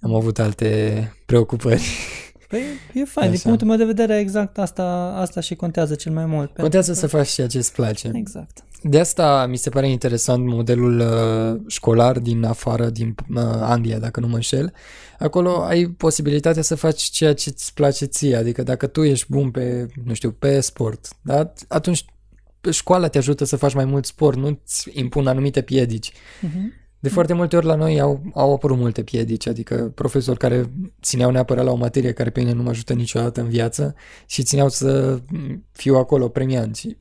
[0.00, 1.82] am avut alte preocupări.
[2.52, 3.42] Păi e fain, din Așa.
[3.48, 6.44] punctul meu de vedere exact asta, asta și contează cel mai mult.
[6.44, 8.10] pentru Contează că- să faci ceea ce îți place.
[8.14, 8.64] Exact.
[8.82, 14.20] De asta mi se pare interesant modelul uh, școlar din afară, din uh, Anglia, dacă
[14.20, 14.72] nu mă înșel.
[15.18, 19.50] Acolo ai posibilitatea să faci ceea ce îți place ție, adică dacă tu ești bun
[19.50, 21.52] pe, nu știu, pe sport, da?
[21.68, 22.04] atunci
[22.70, 26.12] școala te ajută să faci mai mult sport, nu îți impun anumite piedici.
[26.40, 26.72] Mhm.
[27.02, 30.72] De foarte multe ori la noi au, au apărut multe piedici, adică profesori care
[31.02, 33.94] țineau neapărat la o materie care pe mine nu mă ajută niciodată în viață
[34.26, 35.18] și țineau să
[35.72, 36.96] fiu acolo premiant și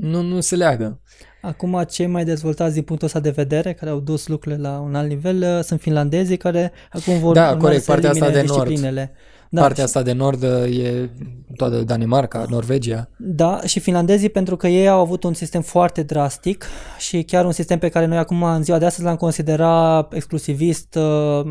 [0.00, 1.00] nu, nu se leagă.
[1.42, 4.94] Acum, cei mai dezvoltați din punctul ăsta de vedere, care au dus lucrurile la un
[4.94, 8.42] alt nivel, uh, sunt finlandezii care acum vor Da, urma corect, să partea asta elimine
[8.42, 9.10] de nord.
[9.48, 9.56] Disciplinele.
[9.56, 11.10] Da, Partea asta de nord uh, e
[11.56, 13.08] toată Danemarca, Norvegia.
[13.16, 16.66] Da, și finlandezii pentru că ei au avut un sistem foarte drastic
[16.98, 20.94] și chiar un sistem pe care noi acum în ziua de astăzi l-am considera exclusivist,
[20.94, 21.44] uh,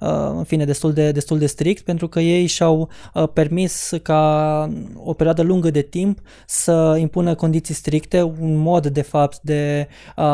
[0.00, 4.70] uh, în fine, destul de, destul de strict, pentru că ei și-au uh, permis ca
[4.94, 10.24] o perioadă lungă de timp să impună condiții stricte, un mod de fapt de a,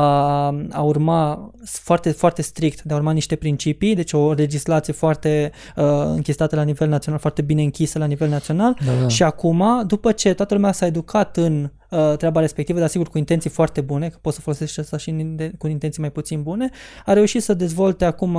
[0.71, 5.85] a urma foarte, foarte strict, de a urma niște principii, deci o legislație foarte uh,
[6.05, 9.09] închistată la nivel național, foarte bine închisă la nivel național Da, da.
[9.09, 13.18] și acum, după ce toată lumea s-a educat în uh, treaba respectivă, dar sigur cu
[13.18, 16.70] intenții foarte bune, că poți să folosești asta și în, cu intenții mai puțin bune,
[17.05, 18.38] a reușit să dezvolte acum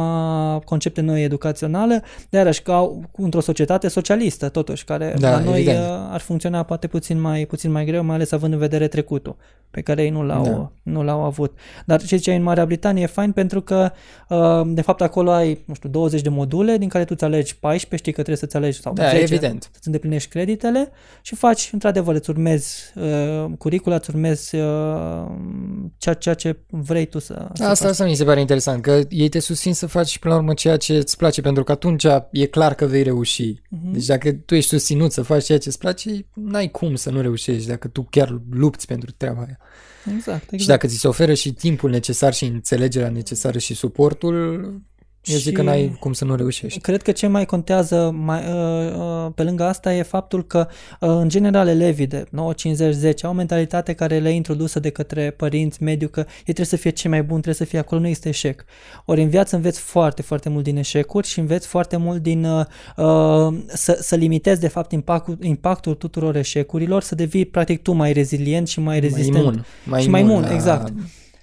[0.65, 5.85] concepte noi educaționale, de iarăși ca într-o societate socialistă, totuși, care da, la noi evident.
[5.85, 9.35] Uh, ar funcționa poate puțin mai, puțin mai greu, mai ales având în vedere trecutul,
[9.71, 10.71] pe care ei nu l-au, da.
[10.91, 11.57] nu l-au avut.
[11.85, 13.91] Dar ce ziceai în Marea Britanie e fain pentru că,
[14.29, 17.57] uh, de fapt, acolo ai, nu știu, 20 de module din care tu îți alegi
[17.57, 19.69] 14, știi că trebuie să-ți alegi sau da, 10, evident.
[19.71, 20.91] să-ți îndeplinești creditele
[21.21, 25.25] și faci, într-adevăr, îți urmezi uh, curicula, îți urmezi uh,
[25.97, 29.29] ceea, ceea ce vrei tu să, să Asta, asta mi se pare interesant, că ei
[29.29, 32.45] te susțin să faci până la urmă ceea ce îți place, pentru că atunci e
[32.45, 33.53] clar că vei reuși.
[33.53, 33.91] Uh-huh.
[33.91, 37.21] Deci dacă tu ești susținut să faci ceea ce îți place, n-ai cum să nu
[37.21, 39.57] reușești dacă tu chiar lupți pentru treaba aia.
[40.05, 40.61] Exact, exact.
[40.61, 44.81] Și dacă ți se oferă și timpul necesar și înțelegerea necesară și suportul,
[45.24, 46.80] eu zic că n-ai cum să nu reușești.
[46.80, 50.67] Cred că ce mai contează mai, uh, uh, pe lângă asta e faptul că,
[50.99, 54.89] uh, în general, elevii de 9, 50, 10 au o mentalitate care le-e introdusă de
[54.89, 58.01] către părinți, mediu, că ei trebuie să fie cei mai buni, trebuie să fie acolo,
[58.01, 58.65] nu este eșec.
[59.05, 62.65] Ori în viață înveți foarte, foarte mult din eșecuri și înveți foarte mult din uh,
[63.67, 68.67] să, să limitezi, de fapt, impactul, impactul tuturor eșecurilor, să devii, practic, tu mai rezilient
[68.67, 69.34] și mai rezistent.
[69.34, 69.65] Mai imun.
[69.86, 70.53] Mai și imun, mai imun, la...
[70.53, 70.93] exact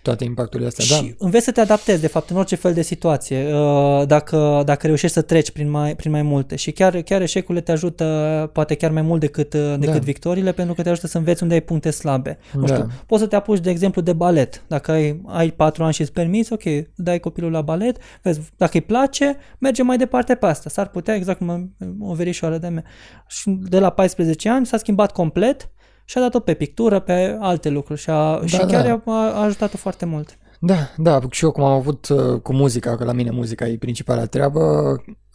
[0.03, 1.15] toate impacturile astea, și da.
[1.19, 5.17] înveți să te adaptezi, de fapt, în orice fel de situație, uh, dacă, dacă reușești
[5.17, 6.57] să treci prin mai, prin mai multe.
[6.57, 10.05] Și chiar, chiar eșecurile te ajută, poate chiar mai mult decât, uh, decât da.
[10.05, 12.39] victoriile, pentru că te ajută să înveți unde ai puncte slabe.
[12.53, 12.75] Nu da.
[12.75, 14.63] știu, poți să te apuci, de exemplu, de balet.
[14.67, 16.63] Dacă ai, ai patru ani și îți permiți, ok,
[16.95, 20.71] dai copilul la balet, vezi, dacă îi place, merge mai departe pe asta.
[20.71, 22.85] S-ar putea, exact cum o verișoară de mea.
[23.27, 25.71] Și de la 14 ani s-a schimbat complet
[26.11, 29.13] și a dat-o pe pictură, pe alte lucruri și, a, da, și chiar da.
[29.13, 30.39] a, a ajutat-o foarte mult.
[30.59, 33.77] Da, da, și eu cum am avut uh, cu muzica, că la mine muzica e
[33.77, 34.61] principala treabă,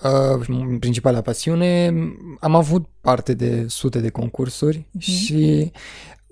[0.04, 1.94] uh, principala pasiune,
[2.40, 5.00] am avut parte de sute de concursuri mm-hmm.
[5.00, 5.72] și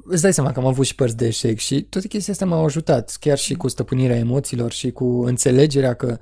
[0.05, 2.65] îți dai seama că am avut și părți de eșec și toate chestia astea m-au
[2.65, 6.17] ajutat, chiar și cu stăpânirea emoțiilor și cu înțelegerea că,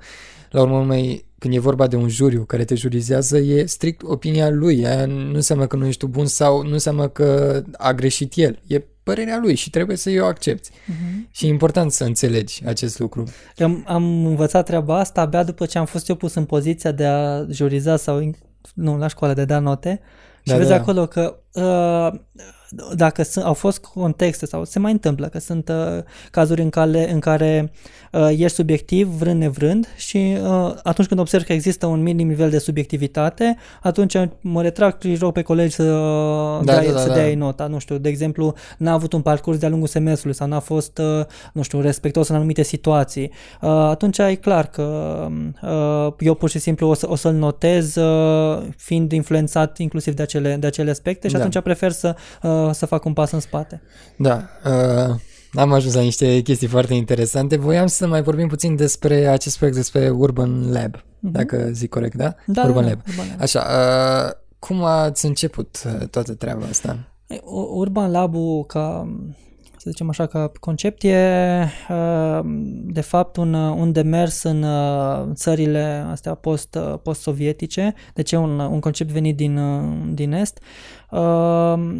[0.50, 4.50] la urmă mai când e vorba de un juriu care te jurizează, e strict opinia
[4.50, 4.86] lui.
[4.86, 8.58] Aia nu înseamnă că nu ești tu bun sau nu înseamnă că a greșit el.
[8.66, 10.70] E părerea lui și trebuie să o accepti.
[10.70, 11.30] Uh-huh.
[11.30, 13.24] Și e important să înțelegi acest lucru.
[13.56, 17.04] Eu am învățat treaba asta abia după ce am fost eu pus în poziția de
[17.04, 18.30] a juriza sau,
[18.74, 20.00] nu, la școală, de a da note.
[20.42, 20.74] Și da, vezi da.
[20.74, 21.41] acolo că uh,
[22.94, 27.12] dacă sunt, au fost contexte sau se mai întâmplă că sunt uh, cazuri în care,
[27.12, 27.72] în care
[28.12, 32.50] uh, ești subiectiv vrând nevrând și uh, atunci când observ că există un minim nivel
[32.50, 35.84] de subiectivitate, atunci mă retrag și rog pe colegi să,
[36.64, 37.14] da, dea, da, da, să da.
[37.14, 37.66] dea nota.
[37.66, 41.24] Nu știu, de exemplu, n-a avut un parcurs de-a lungul semestrului sau n-a fost, uh,
[41.52, 43.30] nu știu, respectos în anumite situații.
[43.60, 44.82] Uh, atunci e clar că
[45.62, 50.22] uh, eu pur și simplu o, să, o să-l notez uh, fiind influențat inclusiv de
[50.22, 51.41] acele, de acele aspecte și da.
[51.42, 53.82] Atunci prefer să uh, să fac un pas în spate.
[54.16, 55.14] Da, uh,
[55.54, 57.56] am ajuns la niște chestii foarte interesante.
[57.56, 61.32] Voiam să mai vorbim puțin despre acest proiect, despre Urban Lab, uh-huh.
[61.32, 62.34] dacă zic corect, da?
[62.46, 63.00] Da, Urban da, Lab.
[63.08, 63.40] Urban Lab.
[63.40, 66.98] Așa, uh, cum ați început uh, toată treaba asta?
[67.74, 69.08] Urban Lab-ul ca
[69.76, 72.40] să zicem așa, ca concept e uh,
[72.84, 78.80] de fapt un, un demers în uh, țările astea post, post-sovietice, deci e un, un
[78.80, 79.60] concept venit din,
[80.14, 81.01] din Est, Ehm,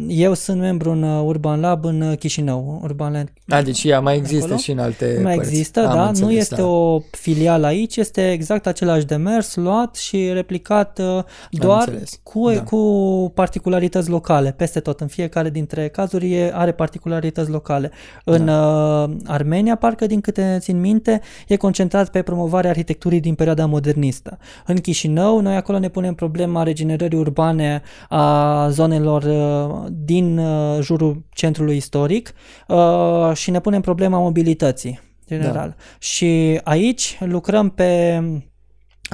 [0.07, 2.79] eu sunt membru în uh, Urban Lab în uh, Chișinău.
[2.83, 3.31] Urban Land.
[3.47, 4.59] A, deci ea mai există acolo.
[4.59, 5.49] și în alte Mai părți.
[5.49, 6.07] există, Am da.
[6.07, 6.65] Înțeles, nu este da.
[6.65, 11.89] o filială aici, este exact același demers luat și replicat uh, doar
[12.23, 12.61] cu, da.
[12.61, 14.51] cu particularități locale.
[14.51, 17.91] Peste tot, în fiecare dintre cazuri are particularități locale.
[18.23, 19.09] În da.
[19.25, 24.37] Armenia, parcă din câte țin minte, e concentrat pe promovarea arhitecturii din perioada modernistă.
[24.65, 30.81] În Chișinău, noi acolo ne punem problema regenerării urbane a zonelor zonelor uh, din uh,
[30.81, 32.33] jurul centrului istoric
[32.67, 35.67] uh, și ne punem problema mobilității general.
[35.67, 35.83] Da.
[35.99, 38.21] Și aici lucrăm pe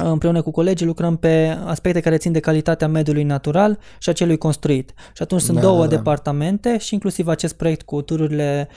[0.03, 4.37] împreună cu colegii lucrăm pe aspecte care țin de calitatea mediului natural și a celui
[4.37, 4.93] construit.
[5.13, 5.87] Și atunci sunt da, două da.
[5.87, 8.67] departamente și inclusiv acest proiect cu tururile,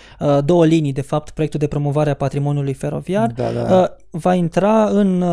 [0.45, 3.97] două linii, de fapt, proiectul de promovare a patrimoniului feroviar, da, da.
[4.11, 5.25] va intra în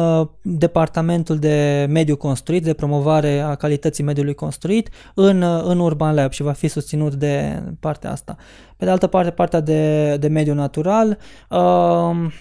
[0.41, 6.41] departamentul de mediu construit, de promovare a calității mediului construit, în, în Urban Lab și
[6.41, 8.35] va fi susținut de partea asta.
[8.79, 11.17] Pe de altă parte, partea de, de mediu natural,
[11.49, 12.31] uh,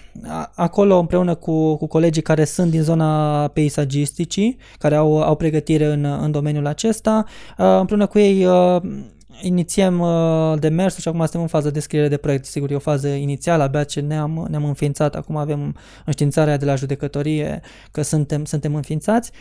[0.55, 6.03] acolo împreună cu, cu colegii care sunt din zona peisagisticii, care au, au pregătire în,
[6.03, 7.25] în domeniul acesta,
[7.57, 8.81] uh, împreună cu ei uh,
[9.41, 12.45] inițiem uh, demersul și acum suntem în fază de scriere de proiect.
[12.45, 15.75] Sigur, e o fază inițială, abia ce ne-am, ne-am înființat, acum avem
[16.05, 17.61] înștiințarea de la judecătorie
[17.91, 19.31] că suntem, suntem înființați.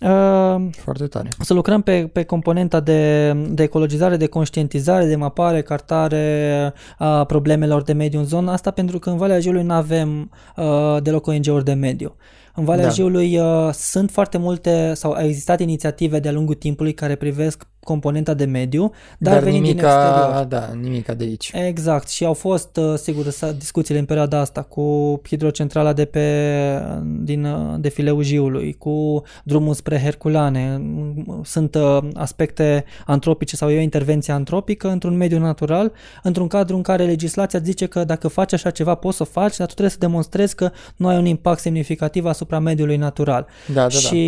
[0.00, 1.28] Uh, Foarte tare.
[1.40, 7.82] Să lucrăm pe, pe componenta de, de ecologizare, de conștientizare, de mapare, cartare a problemelor
[7.82, 11.64] de mediu în zona asta, pentru că în Valea Jiului nu avem uh, deloc ONG-uri
[11.64, 12.16] de mediu.
[12.54, 12.90] În Valea da.
[12.90, 18.34] Jiului uh, sunt foarte multe, sau au existat inițiative de-a lungul timpului care privesc componenta
[18.34, 20.44] de mediu, dar, dar venind nimica, din exterior.
[20.44, 21.50] Da, nimica de aici.
[21.54, 23.24] Exact, și au fost, uh, sigur,
[23.58, 26.24] discuțiile în perioada asta cu hidrocentrala de pe,
[27.20, 30.82] din uh, defileul Jiului, cu drumul spre Herculane.
[31.42, 36.82] Sunt uh, aspecte antropice sau e o intervenție antropică într-un mediu natural, într-un cadru în
[36.82, 39.98] care legislația zice că dacă faci așa ceva poți să faci, dar tu trebuie să
[39.98, 43.46] demonstrezi că nu ai un impact semnificativ asupra mediului natural.
[43.66, 43.88] Da, da, da.
[43.88, 44.22] și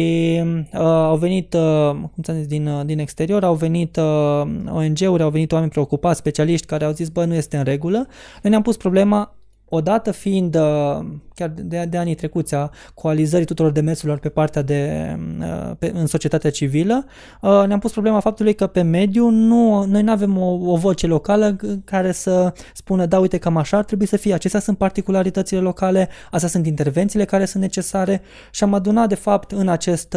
[0.73, 0.81] da.
[0.81, 5.30] uh, au venit, uh, cum ți-am zis, din, din exterior, au venit uh, ONG-uri, au
[5.30, 8.07] venit oameni preocupați, specialiști care au zis, bă, nu este în regulă.
[8.42, 9.34] Noi ne-am pus problema
[9.72, 15.16] odată fiind, uh, chiar de, de anii trecuți, a coalizării tuturor demersurilor pe partea de,
[15.40, 17.05] uh, pe, în societatea civilă,
[17.40, 21.07] uh, ne-am pus problema faptului că pe mediu nu, noi nu avem o, o voce
[21.07, 25.61] locală care să spună, da, uite, cam așa ar trebui să fie, acestea sunt particularitățile
[25.61, 30.16] locale, astea sunt intervențiile care sunt necesare și am adunat, de fapt, în acest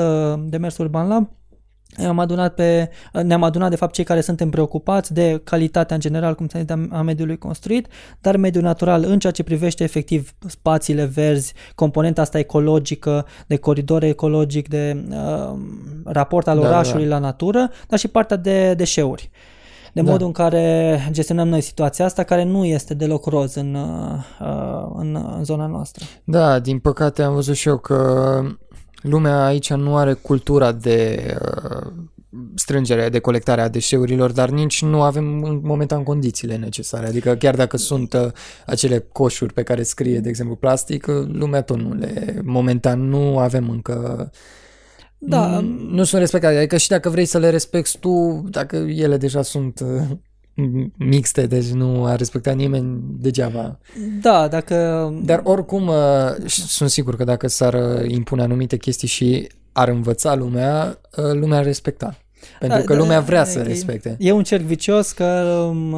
[0.50, 1.30] demers Urban Lab,
[2.08, 2.90] am adunat pe,
[3.24, 7.02] ne-am adunat de fapt cei care suntem preocupați de calitatea în general, cum se a
[7.02, 7.88] mediului construit,
[8.22, 14.04] dar mediul natural în ceea ce privește efectiv spațiile verzi, componenta asta ecologică, de coridor
[14.04, 15.58] ecologic, de uh,
[16.06, 17.10] raport al da, orașului da.
[17.10, 19.30] la natură, dar și partea de deșeuri.
[19.94, 20.12] De da.
[20.12, 25.34] modul în care gestionăm noi situația asta, care nu este deloc roz în, uh, în,
[25.38, 26.06] în zona noastră.
[26.24, 28.42] Da, din păcate am văzut și eu că
[29.04, 31.92] lumea aici nu are cultura de uh,
[32.56, 37.08] strângere, de colectare a deșeurilor, dar nici nu avem în momentan condițiile necesare.
[37.08, 38.28] Adică chiar dacă sunt uh,
[38.66, 42.42] acele coșuri pe care scrie, de exemplu, plastic, uh, lumea tot nu le...
[42.44, 44.32] Momentan nu avem încă
[45.26, 45.60] da.
[45.90, 46.58] Nu sunt respectate.
[46.58, 50.02] Adică și dacă vrei să le respecti tu, dacă ele deja sunt uh,
[50.98, 53.80] mixte, deci nu a respectat nimeni degeaba.
[54.22, 55.10] Da, dacă...
[55.24, 60.36] Dar oricum, uh, sunt sigur că dacă s-ar uh, impune anumite chestii și ar învăța
[60.36, 62.18] lumea, uh, lumea ar respecta.
[62.60, 64.16] Pentru da, că lumea vrea da, să e, respecte.
[64.20, 65.24] E un cerc vicios că
[65.70, 65.96] um,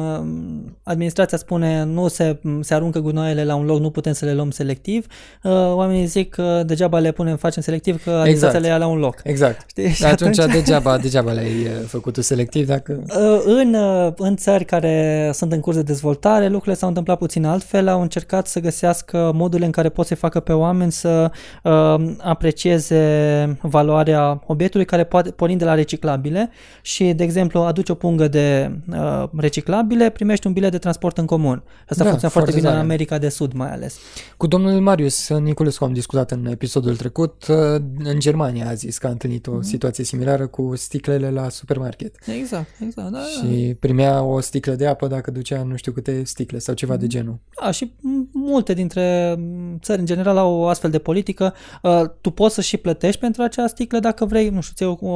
[0.82, 4.50] administrația spune nu se, se aruncă gunoaiele la un loc, nu putem să le luăm
[4.50, 5.06] selectiv.
[5.42, 8.64] Uh, oamenii zic că degeaba le punem, facem selectiv, că administrația exact.
[8.64, 9.20] le ia la un loc.
[9.22, 9.64] Exact.
[9.70, 9.88] Știi?
[9.88, 13.02] Și atunci, atunci degeaba, degeaba le-ai uh, făcut selectiv dacă...
[13.08, 17.44] Uh, în, uh, în țări care sunt în curs de dezvoltare, lucrurile s-au întâmplat puțin
[17.44, 21.30] altfel, au încercat să găsească modurile în care pot să facă pe oameni să
[21.62, 26.50] uh, aprecieze valoarea obiectului care poate pornind de la reciclabile reciclabile
[26.82, 31.26] și, de exemplu, aduci o pungă de uh, reciclabile, primești un bilet de transport în
[31.26, 31.62] comun.
[31.88, 32.74] Asta da, funcționează foarte bine zare.
[32.74, 33.98] în America de Sud mai ales.
[34.36, 37.46] Cu domnul Marius Niculescu am discutat în episodul trecut.
[37.48, 37.56] Uh,
[37.98, 39.62] în Germania a zis că a întâlnit o mm-hmm.
[39.62, 42.14] situație similară cu sticlele la supermarket.
[42.38, 43.10] Exact, exact.
[43.10, 43.76] Da, și da.
[43.80, 47.00] primea o sticlă de apă dacă ducea nu știu câte sticle sau ceva mm-hmm.
[47.00, 47.38] de genul.
[47.60, 47.92] Da, și
[48.32, 49.38] multe dintre
[49.80, 51.54] țări în general au o astfel de politică.
[51.82, 55.08] Uh, tu poți să și plătești pentru acea sticlă dacă vrei, nu știu, o,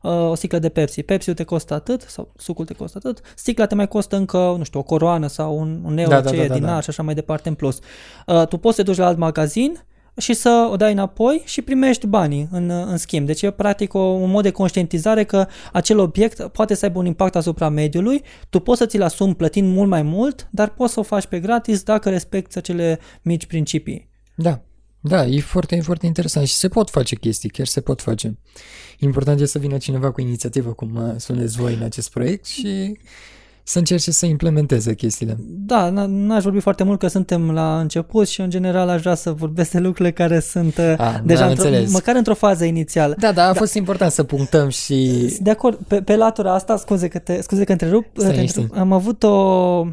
[0.01, 1.03] o sticlă de Pepsi.
[1.03, 4.63] Pepsi te costă atât sau sucul te costă atât, sticla te mai costă încă, nu
[4.63, 6.79] știu, o coroană sau un, un euro da, ce da, e da, dinar da.
[6.79, 7.79] și așa mai departe în plus.
[8.27, 9.85] Uh, tu poți să te duci la alt magazin
[10.17, 13.25] și să o dai înapoi și primești banii în, în schimb.
[13.25, 17.05] Deci e practic o, un mod de conștientizare că acel obiect poate să aibă un
[17.05, 20.99] impact asupra mediului, tu poți să ți-l asumi plătind mult mai mult, dar poți să
[20.99, 24.09] o faci pe gratis dacă respecti acele mici principii.
[24.35, 24.61] Da,
[24.99, 28.37] da, e foarte, e foarte interesant și se pot face chestii, chiar se pot face.
[29.03, 32.97] Important e să vină cineva cu inițiativă, cum uh, sunteți voi în acest proiect și
[33.63, 35.37] să încerce să implementeze chestiile.
[35.39, 39.31] Da, n-aș vorbi foarte mult că suntem la început și în general aș vrea să
[39.31, 43.15] vorbesc de lucrurile care sunt uh, a, deja într-o, măcar într-o fază inițială.
[43.19, 43.59] Da, da, a da.
[43.59, 45.29] fost important să punctăm și...
[45.39, 48.05] De acord, pe, pe latura asta, scuze că te, scuze că întrerup,
[48.73, 49.85] am avut o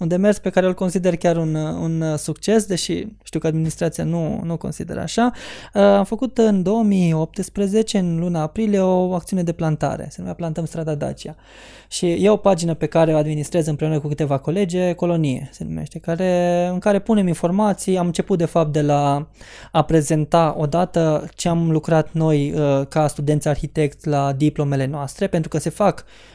[0.00, 4.40] un demers pe care îl consider chiar un, un succes, deși știu că administrația nu,
[4.44, 5.32] nu consideră așa.
[5.74, 10.06] Uh, am făcut în 2018, în luna aprilie, o acțiune de plantare.
[10.10, 11.34] Se numea Plantăm strada Dacia.
[11.88, 15.98] Și e o pagină pe care o administrez împreună cu câteva colege, Colonie se numește,
[15.98, 17.98] care, în care punem informații.
[17.98, 19.26] Am început de fapt de la
[19.72, 25.48] a prezenta odată ce am lucrat noi uh, ca studenți arhitecți la diplomele noastre, pentru
[25.48, 26.29] că se fac uh,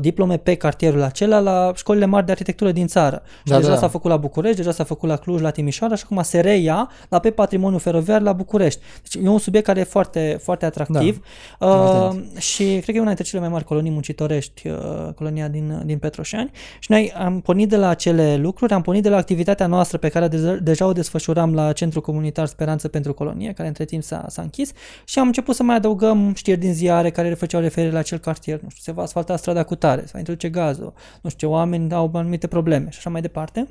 [0.00, 3.22] diplome pe cartierul acela la școlile mari de arhitectură din țară țară.
[3.44, 3.76] Și Da, deja da.
[3.76, 6.90] s-a făcut la București, deja s-a făcut la Cluj, la Timișoara și acum se reia
[7.08, 8.80] la pe patrimoniul feroviar la București.
[9.02, 11.22] Deci e un subiect care e foarte, foarte atractiv
[11.58, 11.66] Da.
[11.66, 12.36] uh, Evident.
[12.38, 14.76] și cred că e una dintre cele mai mari colonii muncitorești, uh,
[15.14, 16.50] colonia din, din Petroșani.
[16.78, 20.08] Și noi am pornit de la acele lucruri, am pornit de la activitatea noastră pe
[20.08, 24.24] care deja, deja o desfășuram la Centrul Comunitar Speranță pentru Colonie, care între timp s-a,
[24.28, 24.72] s-a închis
[25.04, 28.60] și am început să mai adăugăm știri din ziare care făceau referire la acel cartier.
[28.62, 31.54] Nu știu, se va asfalta strada cu tare, se va introduce gazul, nu știu ce
[31.54, 33.68] oameni au anumite probleme și așa mai departe.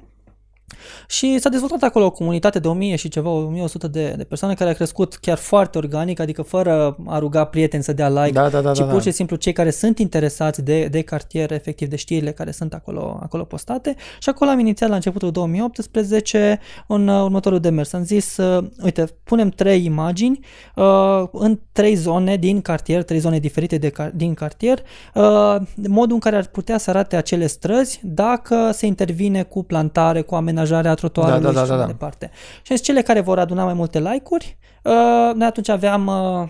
[1.07, 4.69] Și s-a dezvoltat acolo o comunitate de 1000 și ceva, 1100 de, de persoane care
[4.69, 8.61] a crescut chiar foarte organic, adică fără a ruga prieteni să dea like, Da, da,
[8.61, 8.99] da, ci da, pur da.
[9.01, 13.19] și simplu cei care sunt interesați de, de cartier, efectiv de știrile care sunt acolo,
[13.21, 13.95] acolo postate.
[14.19, 17.93] Și acolo am inițiat la începutul 2018 un uh, următorul demers.
[17.93, 20.39] Am zis, uh, uite, punem trei imagini
[20.75, 24.79] uh, în trei zone din cartier, trei zone diferite de, car- din cartier,
[25.13, 25.55] uh,
[25.87, 30.35] modul în care ar putea să arate acele străzi dacă se intervine cu plantare, cu
[30.59, 31.91] amenajarea trotuarului Da, da, da, și așa da, mai da.
[31.91, 32.29] departe.
[32.33, 36.13] Și am zis, cele care vor aduna mai multe like-uri, uh, noi atunci aveam uh,
[36.13, 36.49] uh,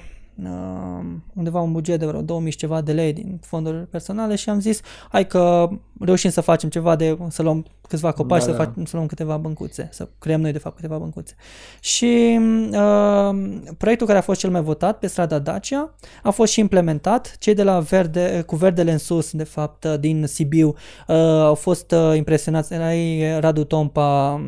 [1.34, 4.60] undeva un buget de vreo 2000 și ceva de lei din fonduri personale și am
[4.60, 5.70] zis, hai că
[6.00, 8.64] reușim să facem ceva de, să luăm câțiva copaci, Da, să, da.
[8.64, 11.36] facem, să luăm câteva băncuțe, să creăm noi de fapt câteva băncuțe.
[11.80, 12.40] Și
[12.72, 13.30] uh,
[13.78, 17.36] proiectul care a fost cel mai votat pe strada Dacia a fost și implementat.
[17.40, 21.56] Cei de la Verde, cu Verdele în sus, de fapt, uh, din Sibiu, uh, au
[21.56, 22.74] fost uh, impresionați.
[22.74, 24.42] Era ei, Radu Tompa,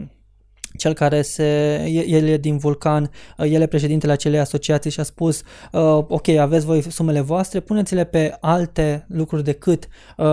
[0.78, 1.44] cel care se,
[1.88, 5.42] e- el e din Vulcan, uh, el e președintele acelei asociații și a spus,
[5.72, 10.26] uh, ok, aveți voi sumele voastre, puneți-le pe alte lucruri decât uh,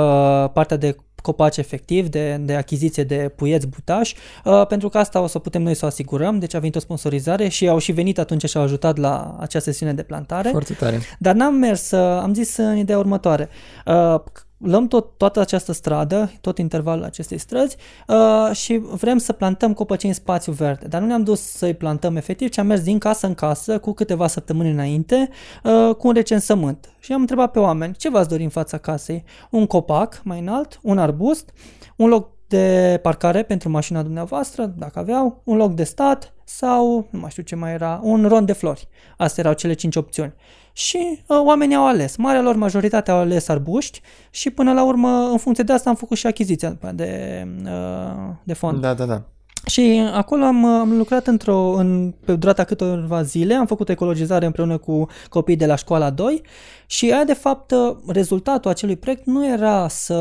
[0.52, 4.14] partea de copaci efectiv, de, de achiziție de puieți butași,
[4.44, 6.78] uh, pentru că asta o să putem noi să o asigurăm, deci a venit o
[6.78, 10.48] sponsorizare și au și venit atunci și au ajutat la acea sesiune de plantare.
[10.48, 11.00] Foarte tare.
[11.18, 13.48] Dar n-am mers, uh, am zis în ideea următoare.
[13.86, 14.20] Uh,
[14.58, 20.08] luăm tot, toată această stradă, tot intervalul acestei străzi uh, și vrem să plantăm copăcei
[20.08, 20.86] în spațiu verde.
[20.86, 23.92] Dar nu ne-am dus să-i plantăm efectiv, ci am mers din casă în casă cu
[23.92, 25.28] câteva săptămâni înainte
[25.64, 26.92] uh, cu un recensământ.
[26.98, 29.24] Și am întrebat pe oameni ce v-ați dori în fața casei?
[29.50, 31.50] Un copac mai înalt, un arbust,
[31.96, 37.18] un loc de parcare pentru mașina dumneavoastră, dacă aveau, un loc de stat sau, nu
[37.18, 38.88] mai știu ce mai era, un rond de flori.
[39.16, 40.34] Astea erau cele cinci opțiuni.
[40.78, 42.16] Și uh, oamenii au ales.
[42.16, 44.00] Marea lor majoritate au ales arbuști
[44.30, 47.46] și până la urmă, în funcție de asta, am făcut și achiziția după aia de,
[47.64, 48.80] uh, de fond.
[48.80, 49.22] Da, da, da.
[49.68, 54.78] Și acolo am, am lucrat într-o, în, pe durata câteva zile, am făcut ecologizare împreună
[54.78, 56.42] cu copiii de la școala 2
[56.86, 57.72] și aia de fapt
[58.06, 60.14] rezultatul acelui proiect nu era să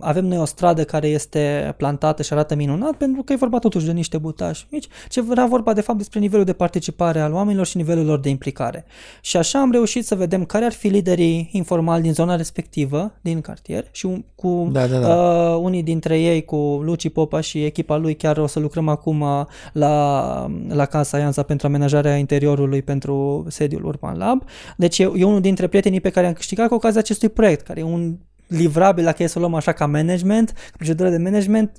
[0.00, 3.86] avem noi o stradă care este plantată și arată minunat, pentru că e vorba totuși
[3.86, 7.66] de niște butași mici, ci era vorba de fapt despre nivelul de participare al oamenilor
[7.66, 8.84] și nivelul lor de implicare.
[9.20, 13.40] Și așa am reușit să vedem care ar fi liderii informali din zona respectivă, din
[13.40, 15.14] cartier și un- cu Da, da, da.
[15.14, 19.20] Uh, unii dintre ei cu Luci Popa și echipa lui chiar o să lucrăm acum
[19.20, 24.42] uh, la, la Casa Ianza pentru amenajarea interiorului pentru sediul Urban Lab.
[24.76, 27.80] Deci e, e unul dintre prietenii pe care am câștigat cu ocazia acestui proiect, care
[27.80, 28.16] e un
[28.46, 31.70] livrabil, dacă e să o luăm așa ca management, procedură de management,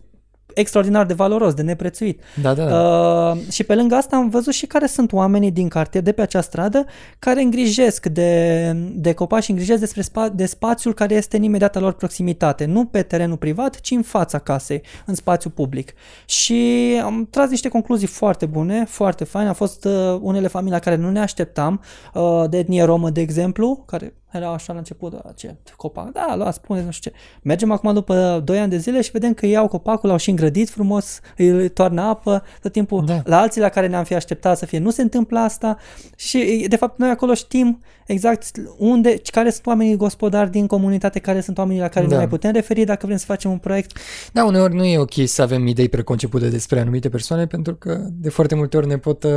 [0.59, 2.21] extraordinar de valoros, de neprețuit.
[2.41, 2.75] Da, da, da.
[2.75, 6.21] Uh, și pe lângă asta am văzut și care sunt oamenii din cartier, de pe
[6.21, 6.85] acea stradă,
[7.19, 11.79] care îngrijesc de, de copaci și îngrijesc despre spa, de spațiul care este în imediata
[11.79, 15.93] lor proximitate, nu pe terenul privat, ci în fața casei, în spațiu public.
[16.25, 19.47] Și am tras niște concluzii foarte bune, foarte faine.
[19.47, 21.81] Au fost uh, unele familii la care nu ne așteptam,
[22.13, 26.35] uh, de etnie romă, de exemplu, care era așa la început, da, ce copac, da,
[26.35, 27.17] luați, puneți, nu știu ce.
[27.41, 30.69] Mergem acum după 2 ani de zile și vedem că iau copacul, l-au și îngrădit
[30.69, 33.05] frumos, îi toarnă apă tot timpul.
[33.05, 33.21] Da.
[33.25, 35.77] La alții la care ne-am fi așteptat să fie, nu se întâmplă asta
[36.15, 41.41] și de fapt noi acolo știm exact unde, care sunt oamenii gospodari din comunitate, care
[41.41, 42.11] sunt oamenii la care Da.
[42.11, 43.97] ne mai putem referi dacă vrem să facem un proiect.
[44.33, 48.29] Da, uneori nu e ok să avem idei preconcepute despre anumite persoane pentru că de
[48.29, 49.31] foarte multe ori ne pot, uh,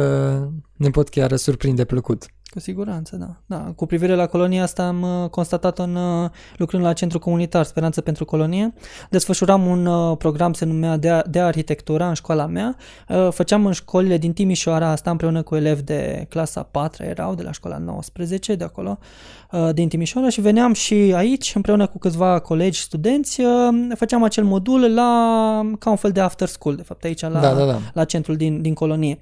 [0.77, 2.25] ne pot chiar surprinde plăcut.
[2.51, 3.37] Cu siguranță, da.
[3.47, 3.73] da.
[3.77, 8.01] Cu privire la colonia asta am uh, constatat în uh, lucrând la centru comunitar Speranță
[8.01, 8.75] pentru Colonie.
[9.11, 12.77] Desfășuram un uh, program, se numea de, de arhitectură în școala mea.
[13.09, 17.43] Uh, făceam în școlile din Timișoara asta împreună cu elevi de clasa 4 erau, de
[17.43, 19.07] la școala 19 de acolo, uh,
[19.73, 23.49] din Timișoara și veneam și aici împreună cu câțiva colegi studenți, uh,
[23.97, 27.55] făceam acel modul la ca un fel de after school, de fapt aici la, Da,
[27.55, 27.81] da, da.
[27.95, 29.19] la centrul din, din colonie.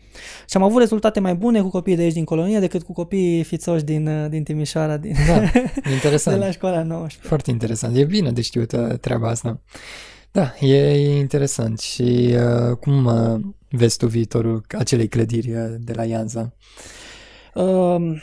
[0.49, 3.43] Și am avut rezultate mai bune cu copiii de aici din colonie decât cu copiii
[3.43, 5.39] fițoși din, uh, din Timișoara, din, Da,
[5.89, 6.39] de interesant.
[6.39, 7.19] la școala 19.
[7.29, 7.97] Foarte interesant.
[7.97, 9.61] E bine de știut uh, treaba asta.
[10.31, 11.79] Da, e, e interesant.
[11.81, 12.35] Și
[12.71, 16.53] uh, cum uh, vezi tu viitorul acelei clădiri uh, de la Ianza?
[17.55, 18.21] Um,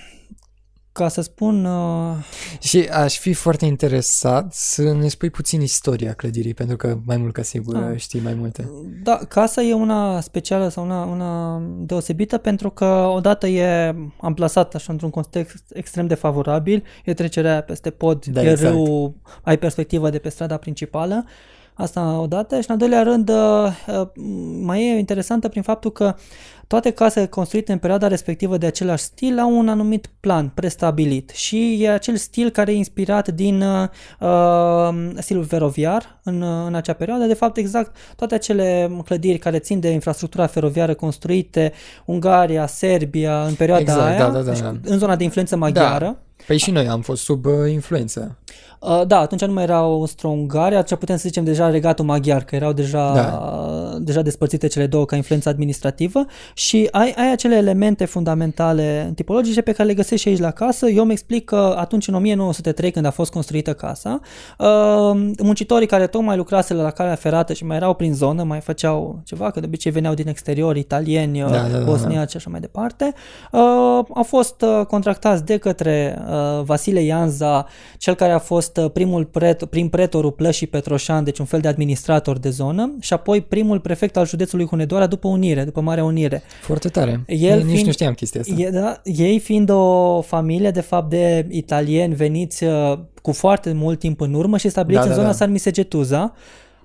[0.96, 1.66] ca să spun...
[1.66, 2.16] Uh...
[2.60, 7.34] Și aș fi foarte interesat să ne spui puțin istoria clădirii, pentru că mai mult
[7.34, 7.98] ca sigur ah.
[7.98, 8.70] știi mai multe.
[9.04, 14.92] Da, casa e una specială sau una, una deosebită pentru că odată e amplasată așa
[14.92, 18.74] într-un context extrem de favorabil, e trecerea peste pod, da, e exact.
[18.74, 21.26] râu, ai perspectivă de pe strada principală
[21.78, 22.56] Asta odată.
[22.56, 23.36] Și în al doilea rând, uh,
[23.88, 24.08] uh,
[24.62, 26.16] mai e interesantă prin faptul că
[26.68, 31.84] toate casele construite în perioada respectivă de același stil au un anumit plan prestabilit și
[31.84, 33.88] e acel stil care e inspirat din uh,
[34.20, 37.26] uh stilul feroviar în, în acea perioadă.
[37.26, 41.74] De fapt, exact toate acele clădiri care țin de infrastructura feroviară construite,
[42.06, 44.74] Ungaria, Serbia, în perioada exact, aia, da, da, da, da.
[44.84, 46.06] în zona de influență maghiară.
[46.06, 46.25] Da.
[46.48, 48.38] Păi și noi am fost sub uh, influență.
[48.80, 52.56] Uh, da, atunci nu mai erau Austro-Ungaria, atunci putem să zicem deja regatul maghiar, că
[52.56, 53.98] erau deja, da.
[54.00, 59.72] deja despărțite cele două ca influență administrativă și ai, ai acele elemente fundamentale tipologice pe
[59.72, 60.90] care le găsești și aici la casă.
[60.90, 64.20] Eu îmi explic că atunci în 1903 când a fost construită casa,
[64.58, 69.22] uh, muncitorii care tocmai lucraseră la calea ferată și mai erau prin zonă, mai făceau
[69.24, 72.60] ceva, că de obicei veneau din exterior, italieni, da, da, da, bosniaci și așa mai
[72.60, 73.14] departe,
[73.52, 73.60] uh,
[74.14, 76.25] au fost contractați de către
[76.64, 77.68] Vasile Ianza,
[77.98, 81.60] cel care a fost fost uh, primul pret, prim pretorul Plășii Petroșan, deci un fel
[81.60, 86.04] de administrator de zonă, și apoi primul prefect al județului Hunedoara după Unire, după Marea
[86.04, 86.44] Unire.
[86.62, 87.24] Foarte tare.
[87.28, 88.54] El Nici fiind, nu știam chestia asta.
[88.58, 94.00] E, da, ei fiind o familie, de fapt, de italieni veniți uh, cu foarte mult
[94.00, 95.36] timp în urmă și stabiliți da, în da, zona da.
[95.36, 96.34] San Misegetuza,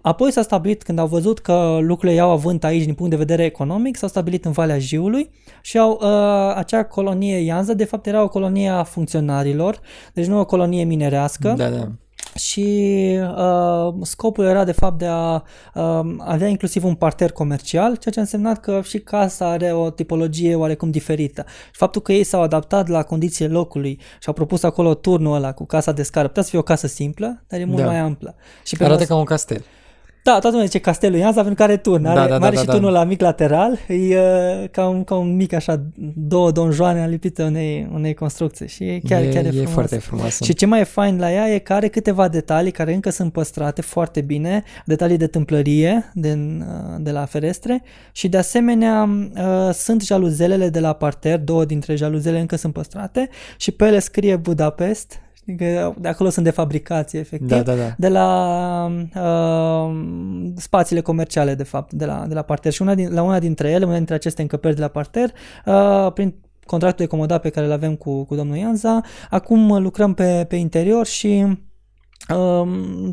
[0.03, 3.45] Apoi s-a stabilit, când au văzut că lucrurile iau avânt aici din punct de vedere
[3.45, 5.31] economic, s-au stabilit în Valea Jiului
[5.61, 9.81] și au, uh, acea colonie Ianza, de fapt, era o colonie a funcționarilor,
[10.15, 11.55] deci nu o colonie minerească.
[11.57, 11.89] Da, da
[12.35, 15.35] și uh, scopul era de fapt de a
[15.75, 19.91] uh, avea inclusiv un parter comercial, ceea ce a însemnat că și casa are o
[19.91, 21.45] tipologie oarecum diferită.
[21.47, 25.53] Și faptul că ei s-au adaptat la condițiile locului și au propus acolo turnul ăla
[25.53, 27.87] cu casa de scară, putea să fie o casă simplă, dar e mult da.
[27.87, 28.35] mai amplă.
[28.65, 29.65] Și Arată ca un castel.
[30.23, 32.05] Da, toată lumea zice castelul Ianza pentru că are turn.
[32.05, 32.99] Are, da, da, da, are da, și da, turnul da.
[32.99, 33.79] la mic lateral.
[33.89, 35.83] E uh, ca, un, ca un mic așa,
[36.15, 38.69] două donjoane alipite unei, unei construcții.
[38.69, 39.71] Și e chiar, e, chiar e, e frumos.
[39.71, 40.41] foarte frumos.
[40.41, 43.33] Și ce mai e fain la ea e că are câteva detalii care încă sunt
[43.33, 44.63] păstrate foarte bine.
[44.85, 46.65] Detalii de tâmplărie de, uh,
[46.99, 47.83] de la ferestre.
[48.13, 51.39] Și de asemenea uh, sunt jaluzelele de la parter.
[51.39, 53.29] Două dintre jaluzele încă sunt păstrate.
[53.57, 55.21] Și pe ele scrie Budapest
[55.57, 57.49] Că de acolo sunt de fabricație, efectiv.
[57.49, 57.95] Da, da, da.
[57.99, 59.97] De la uh,
[60.57, 62.73] spațiile comerciale, de fapt, de la, de la parter.
[62.73, 65.33] Și una din, la una dintre ele, una dintre aceste încăperi de la parter,
[65.67, 66.35] uh, prin
[66.67, 70.57] contractul de comodat pe care îl avem cu, cu domnul Ianza, acum lucrăm pe, pe
[70.57, 71.59] interior și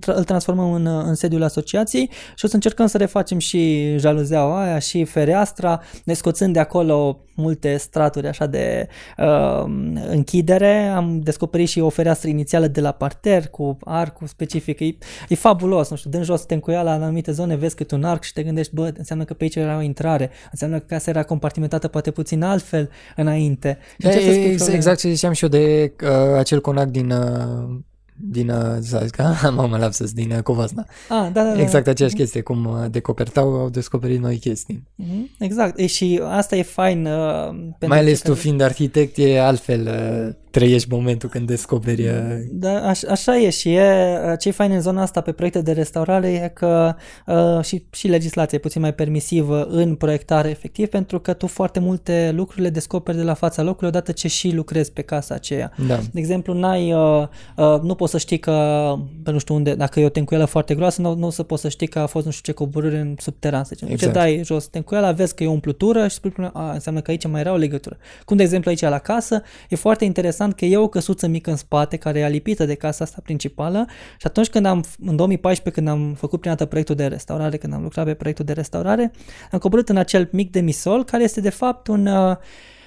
[0.06, 4.80] îl transformăm în, în sediul asociației și o să încercăm să refacem și jaluzeaua aia
[4.80, 8.88] și fereastra, ne scoțând de acolo multe straturi așa de
[9.18, 9.64] uh,
[10.10, 10.88] închidere.
[10.88, 14.80] Am descoperit și o fereastră inițială de la parter cu arcul specific.
[14.80, 14.98] E,
[15.28, 18.24] e fabulos, nu știu, dând jos te încuia la anumite zone, vezi cât un arc
[18.24, 21.24] și te gândești, bă, înseamnă că pe aici era o intrare, înseamnă că casa era
[21.24, 23.78] compartimentată poate puțin altfel înainte.
[23.98, 27.80] Da, e, exact ce ziceam și eu de uh, acel conac din uh
[28.20, 30.86] din, Zazga, am lapsus, din uh, Covasna.
[31.10, 31.62] Ah, da, da, da.
[31.62, 32.18] Exact aceeași mm-hmm.
[32.18, 34.84] chestie, cum uh, decopertau, au descoperit noi chestii.
[35.04, 35.38] Mm-hmm.
[35.40, 37.06] Exact, e, și asta e fain.
[37.06, 37.56] Uh,
[37.88, 42.08] Mai ales tu fiind arhitect, e altfel uh, trăiești momentul când descoperi.
[42.08, 42.14] Uh...
[42.52, 45.72] Da, aș, așa e și e, ce e fain în zona asta pe proiecte de
[45.72, 46.96] restaurare e că
[47.26, 51.80] uh, și, și legislația e puțin mai permisivă în proiectare efectiv pentru că tu foarte
[51.80, 55.72] multe lucruri le descoperi de la fața locului odată ce și lucrezi pe casa aceea.
[55.88, 56.00] Da.
[56.12, 57.28] De exemplu, n-ai, uh,
[57.58, 58.94] uh, nu poți să știi că,
[59.24, 61.62] pe nu știu unde, dacă e o tencuială foarte groasă, nu, nu o să poți
[61.62, 63.64] să știi că a fost nu știu ce coborâre în subteran.
[63.64, 63.88] Să zicem.
[63.92, 64.14] Exact.
[64.14, 67.28] Ce dai jos tencuiala, vezi că e o umplutură și spui, a, înseamnă că aici
[67.28, 67.98] mai era o legătură.
[68.26, 71.50] Cum de exemplu aici la casă, e foarte interesant interesant că e o căsuță mică
[71.50, 73.86] în spate care e alipită de casa asta principală
[74.18, 77.74] și atunci când am, în 2014 când am făcut prima dată proiectul de restaurare, când
[77.74, 79.12] am lucrat pe proiectul de restaurare,
[79.52, 82.36] am coborât în acel mic demisol care este de fapt un uh,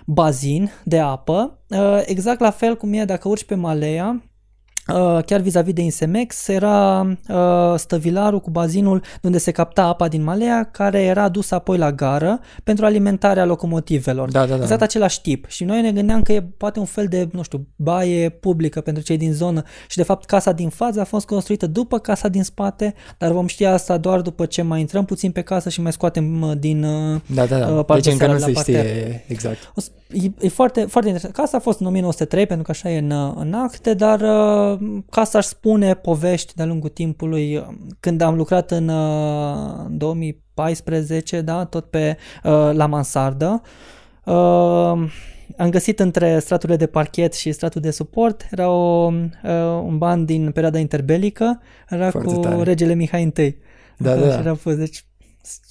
[0.06, 4.29] bazin de apă, uh, exact la fel cum e dacă urci pe Malea, Uh,
[5.26, 10.68] chiar vis-a-vis de Insemex, era uh, stăvilarul cu bazinul unde se capta apa din Malea,
[10.72, 14.30] care era dusă apoi la gară pentru alimentarea locomotivelor.
[14.30, 14.62] Da, da, da.
[14.62, 15.48] Exact același tip.
[15.48, 19.02] Și noi ne gândeam că e poate un fel de, nu știu, baie publică pentru
[19.02, 22.42] cei din zonă și de fapt casa din față a fost construită după casa din
[22.42, 25.92] spate, dar vom ști asta doar după ce mai intrăm puțin pe casă și mai
[25.92, 26.80] scoatem uh, din
[27.26, 27.68] da, da, da.
[27.68, 29.72] Uh, deci încă nu se știe exact.
[29.74, 29.80] O,
[30.12, 31.34] e, e foarte, foarte interesant.
[31.34, 34.78] Casa a fost în 1903 pentru că așa e în, în acte, dar uh,
[35.10, 37.66] ca să-și spune povești de-a lungul timpului,
[38.00, 38.86] când am lucrat în
[39.96, 43.62] 2014, uh, da, tot pe uh, la mansardă,
[45.56, 50.24] am găsit între straturile de parchet și stratul de suport, era o, uh, un ban
[50.24, 52.62] din perioada interbelică, era Foarte cu tare.
[52.62, 53.56] regele Mihai I.
[53.96, 54.32] Da, Acolo da.
[54.32, 55.04] și era pus, deci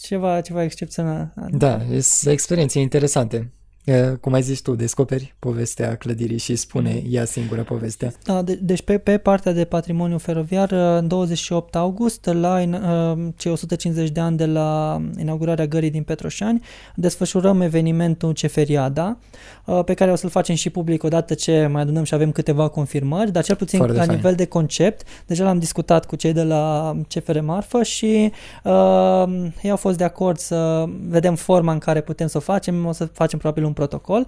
[0.02, 1.34] ceva, ceva excepțional.
[1.50, 3.54] Da, sunt experiențe interesante.
[3.84, 8.14] E, Cum ai zis tu, descoperi povestea clădirii și spune ea singură povestea.
[8.24, 12.74] Da, de, deci pe, pe partea de patrimoniu feroviar, uh, în 28 august, la in,
[12.74, 16.62] uh, cei 150 de ani de la inaugurarea gării din Petroșani,
[16.96, 19.18] desfășurăm evenimentul Ceferiada,
[19.66, 22.68] uh, pe care o să-l facem și public odată ce mai adunăm și avem câteva
[22.68, 24.16] confirmări, dar cel puțin Foarte la fain.
[24.16, 28.32] nivel de concept, deja l-am discutat cu cei de la CFR Marfă și
[28.64, 29.24] uh,
[29.62, 32.92] ei au fost de acord să vedem forma în care putem să o facem, o
[32.92, 34.26] să facem probabil un protocol.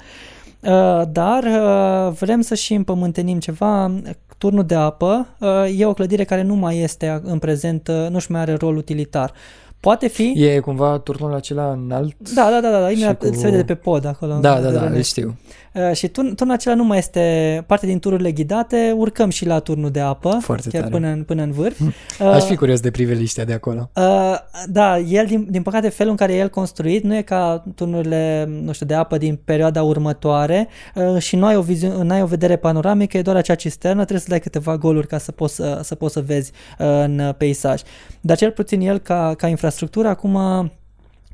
[0.59, 3.91] Uh, dar uh, vrem să și împământenim ceva.
[4.37, 8.31] Turnul de apă uh, e o clădire care nu mai este în prezent, uh, nu-și
[8.31, 9.33] mai are rol utilitar.
[9.81, 10.33] Poate fi...
[10.37, 12.15] E cumva turnul acela înalt?
[12.35, 14.37] Da, da, da, da, Și imediat cu- se vede de pe pod acolo.
[14.41, 14.95] Da, de da, da, René.
[14.95, 15.37] îl știu.
[15.73, 19.59] Uh, și turn, turnul acela nu mai este parte din tururile ghidate, urcăm și la
[19.59, 20.93] turnul de apă, Foarte chiar tare.
[20.93, 21.79] până în, până în vârf.
[22.19, 23.89] Aș Uh, fi curios de priveliștea de acolo.
[23.95, 24.35] Uh,
[24.69, 28.49] da, el, din, din păcate, felul în care e el construit nu e ca turnurile,
[28.63, 32.21] nu știu, de apă din perioada următoare uh, și nu ai o, viziune, nu ai
[32.21, 35.55] o vedere panoramică, e doar acea cisternă, trebuie să dai câteva goluri ca să poți,
[35.55, 37.81] să, să, poți să vezi uh, în uh, peisaj.
[38.21, 39.69] Dar cel puțin el, ca, ca infrastructură,
[40.05, 40.37] acum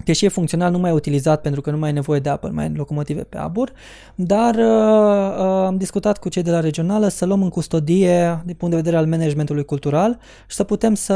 [0.04, 2.48] deși e funcțional, nu mai e utilizat pentru că nu mai e nevoie de apă,
[2.48, 3.72] nu mai e locomotive pe abur,
[4.16, 8.56] dar uh, uh, am discutat cu cei de la regională să luăm în custodie din
[8.56, 11.14] punct de vedere al managementului cultural și să putem să,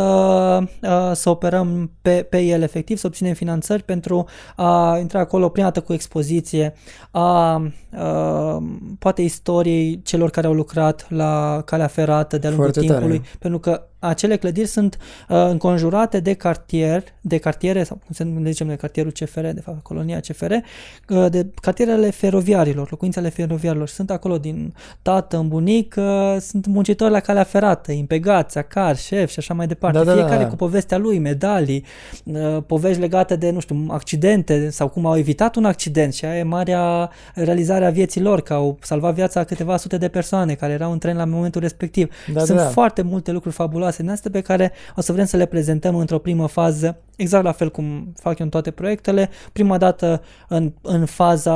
[0.81, 4.25] uh, să operăm pe, pe el efectiv, să obținem finanțări pentru
[4.55, 6.73] a intra acolo prima dată cu expoziție
[7.11, 8.63] a uh,
[8.99, 12.99] poate istoriei celor care au lucrat la calea ferată de-a lungul Foarte tare.
[12.99, 14.97] timpului, pentru că acele clădiri sunt
[15.29, 19.61] uh, înconjurate de cartier, de cartiere, sau cum se numește, zicem, de cartierul CFR, de
[19.61, 23.87] fapt, colonia CFR, uh, de cartierele feroviarilor, locuințele feroviarilor.
[23.87, 29.31] Sunt acolo din tată în bunic, uh, sunt muncitori la calea ferată, impegați, acar, șef
[29.31, 29.97] și așa mai departe.
[29.97, 30.49] Da, da, da, Fiecare da.
[30.49, 31.85] cu povestea lui, medalii,
[32.23, 36.37] uh, povești legate de, nu știu, accidente sau cum au evitat un accident și aia
[36.37, 40.53] e marea realizare a vieții lor, că au salvat viața a câteva sute de persoane
[40.53, 42.13] care erau în tren la momentul respectiv.
[42.33, 42.69] Da, Sunt da, da.
[42.69, 46.19] foarte multe lucruri fabuloase din astea pe care o să vrem să le prezentăm într-o
[46.19, 51.05] primă fază, exact la fel cum fac eu în toate proiectele, prima dată în, în
[51.05, 51.51] faza,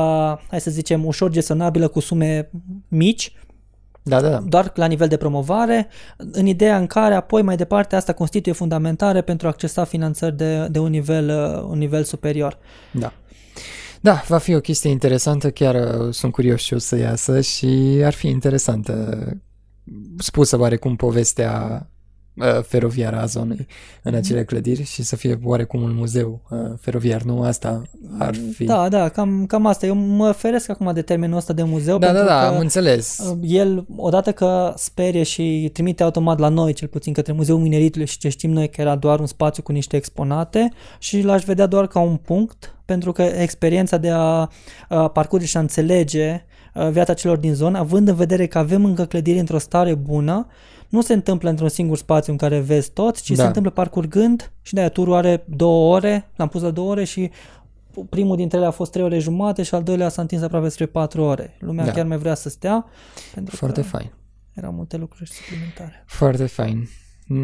[0.50, 2.50] hai să zicem, ușor gestionabilă cu sume
[2.88, 3.34] mici,
[4.04, 4.38] Da, da, da.
[4.38, 5.88] doar la nivel de promovare,
[6.18, 10.68] în ideea în care apoi mai departe asta constituie fundamentare pentru a accesa finanțări de,
[10.68, 12.58] de un, nivel, uh, un nivel superior.
[12.92, 13.14] Da.
[14.02, 18.02] Da, va fi o chestie interesantă, chiar uh, sunt curios și o să iasă și
[18.04, 19.20] ar fi interesantă
[20.18, 21.88] spusă oarecum povestea uh,
[22.68, 23.68] feroviară a zonei
[24.02, 27.44] în acele clădiri și să fie oarecum un muzeu uh, feroviar, nu?
[27.44, 27.82] Asta
[28.18, 28.64] ar fi.
[28.64, 29.86] Da, da, cam, cam asta.
[29.86, 32.60] Eu mă feresc acum de termenul ăsta de muzeu da, da, pentru da că am
[32.60, 33.18] înțeles.
[33.18, 38.08] Uh, El, odată că sperie și trimite automat la noi, cel puțin către Muzeul Mineritului
[38.08, 41.66] și ce știm noi că era doar un spațiu cu niște exponate și l-aș vedea
[41.66, 44.50] doar ca un punct, pentru că experiența de a,
[44.90, 48.86] a parcurge și a înțelege a, viața celor din zonă, având în vedere că avem
[48.86, 50.48] încă clădiri într-o stare bună,
[50.96, 53.36] nu se întâmplă într-un singur spațiu în care vezi tot, ci Da.
[53.42, 57.32] se întâmplă parcurgând și de-aia turul are două ore, l-am pus la două ore și
[58.10, 60.86] primul dintre ele a fost trei ore jumate și al doilea s-a întins aproape spre
[60.86, 61.56] patru ore.
[61.60, 61.92] Lumea Da.
[61.92, 62.86] chiar mai vrea să stea.
[63.34, 64.12] Pentru Foarte că fain.
[64.54, 66.04] erau multe lucruri suplimentare.
[66.08, 66.88] Foarte fain.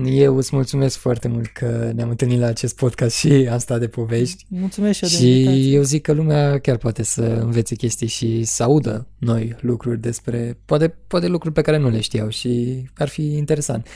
[0.06, 3.88] Eu îți mulțumesc foarte mult că ne-am întâlnit la acest podcast și am stat de
[3.88, 4.45] povești.
[4.49, 5.62] Mulțumesc și eu de invitație.
[5.62, 9.99] Și eu zic că lumea chiar poate să învețe chestii și să audă noi lucruri
[9.99, 13.88] despre, poate, poate lucruri pe care nu le știau și ar fi interesant.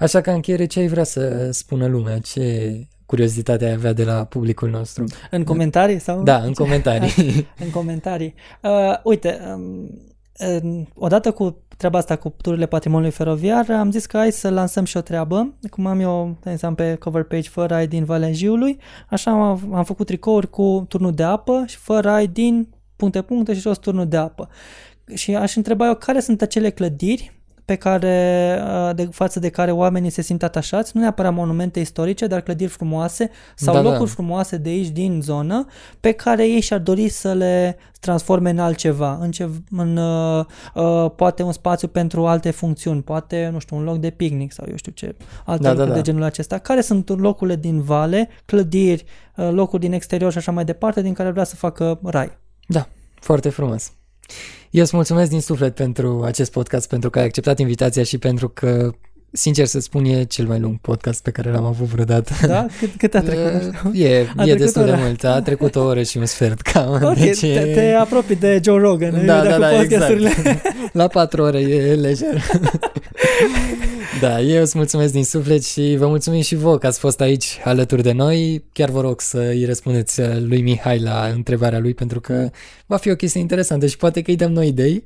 [0.00, 2.18] Așa că în încheiere ce ai vrea să spună lumea?
[2.18, 2.72] Ce
[3.06, 5.04] curiozitate ai avea de la publicul nostru?
[5.30, 6.22] În comentarii sau?
[6.22, 7.12] Da, în comentarii.
[7.64, 8.34] în comentarii.
[8.62, 8.70] Uh,
[9.04, 9.90] uite, um,
[10.36, 14.84] în- odată cu treaba asta cu tururile patrimoniului feroviar, am zis că hai să lansăm
[14.84, 15.54] și o treabă.
[15.70, 18.78] Cum am eu, de exemplu, pe cover page fără ai din Valea Jiului,
[19.08, 23.54] așa am, am făcut tricouri cu turnul de apă și fără ai din puncte puncte
[23.54, 24.48] și jos turnul de apă.
[25.14, 27.32] Și aș întreba eu care sunt acele clădiri
[27.64, 28.58] pe care,
[28.88, 32.70] uh, de, față de care oamenii se simt atașați, nu neapărat monumente istorice, dar clădiri
[32.70, 33.90] frumoase sau Da, da.
[33.90, 35.66] locuri frumoase de aici din zonă,
[36.00, 41.10] pe care ei și-ar dori să le transforme în altceva, în, ce, în uh, uh,
[41.16, 44.76] poate un spațiu pentru alte funcțiuni, poate, nu știu, un loc de picnic sau eu
[44.76, 45.14] știu ce,
[45.44, 45.94] alte Da, da, lucruri da.
[45.94, 46.58] de genul acesta.
[46.58, 49.04] Care sunt locurile din vale, clădiri,
[49.36, 52.38] uh, locuri din exterior și așa mai departe, din care vrea să facă rai.
[52.66, 52.88] Da,
[53.20, 53.92] foarte frumos.
[54.70, 58.48] Eu îți mulțumesc din suflet pentru acest podcast, pentru că ai acceptat invitația și pentru
[58.48, 58.94] că
[59.36, 62.32] sincer să spun, e cel mai lung podcast pe care l-am avut vreodată.
[62.46, 62.66] Da?
[62.78, 63.72] Cât, cât a trecut?
[63.92, 65.00] E, A e trecut destul de ora.
[65.00, 65.24] mult.
[65.24, 67.00] A trecut o oră și un sfert cam.
[67.02, 67.74] Ok, deci te, e...
[67.74, 69.26] te apropii de Joe Rogan.
[69.26, 70.28] Da, eu da, cu da, podcasturile.
[70.28, 70.62] exact.
[70.92, 72.42] La patru ore e lejer.
[74.20, 77.60] da, eu îți mulțumesc din suflet și vă mulțumim și vouă că ați fost aici
[77.64, 78.64] alături de noi.
[78.72, 82.50] Chiar vă rog să îi răspundeți lui Mihai la întrebarea lui pentru că
[82.86, 85.04] va fi o chestie interesantă și poate că îi dăm noi idei.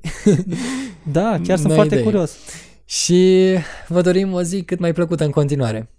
[1.13, 2.05] Da, chiar sunt Noi foarte idei.
[2.07, 2.31] curios.
[2.89, 3.55] Și
[3.89, 5.98] vă dorim o zi cât mai plăcută în continuare.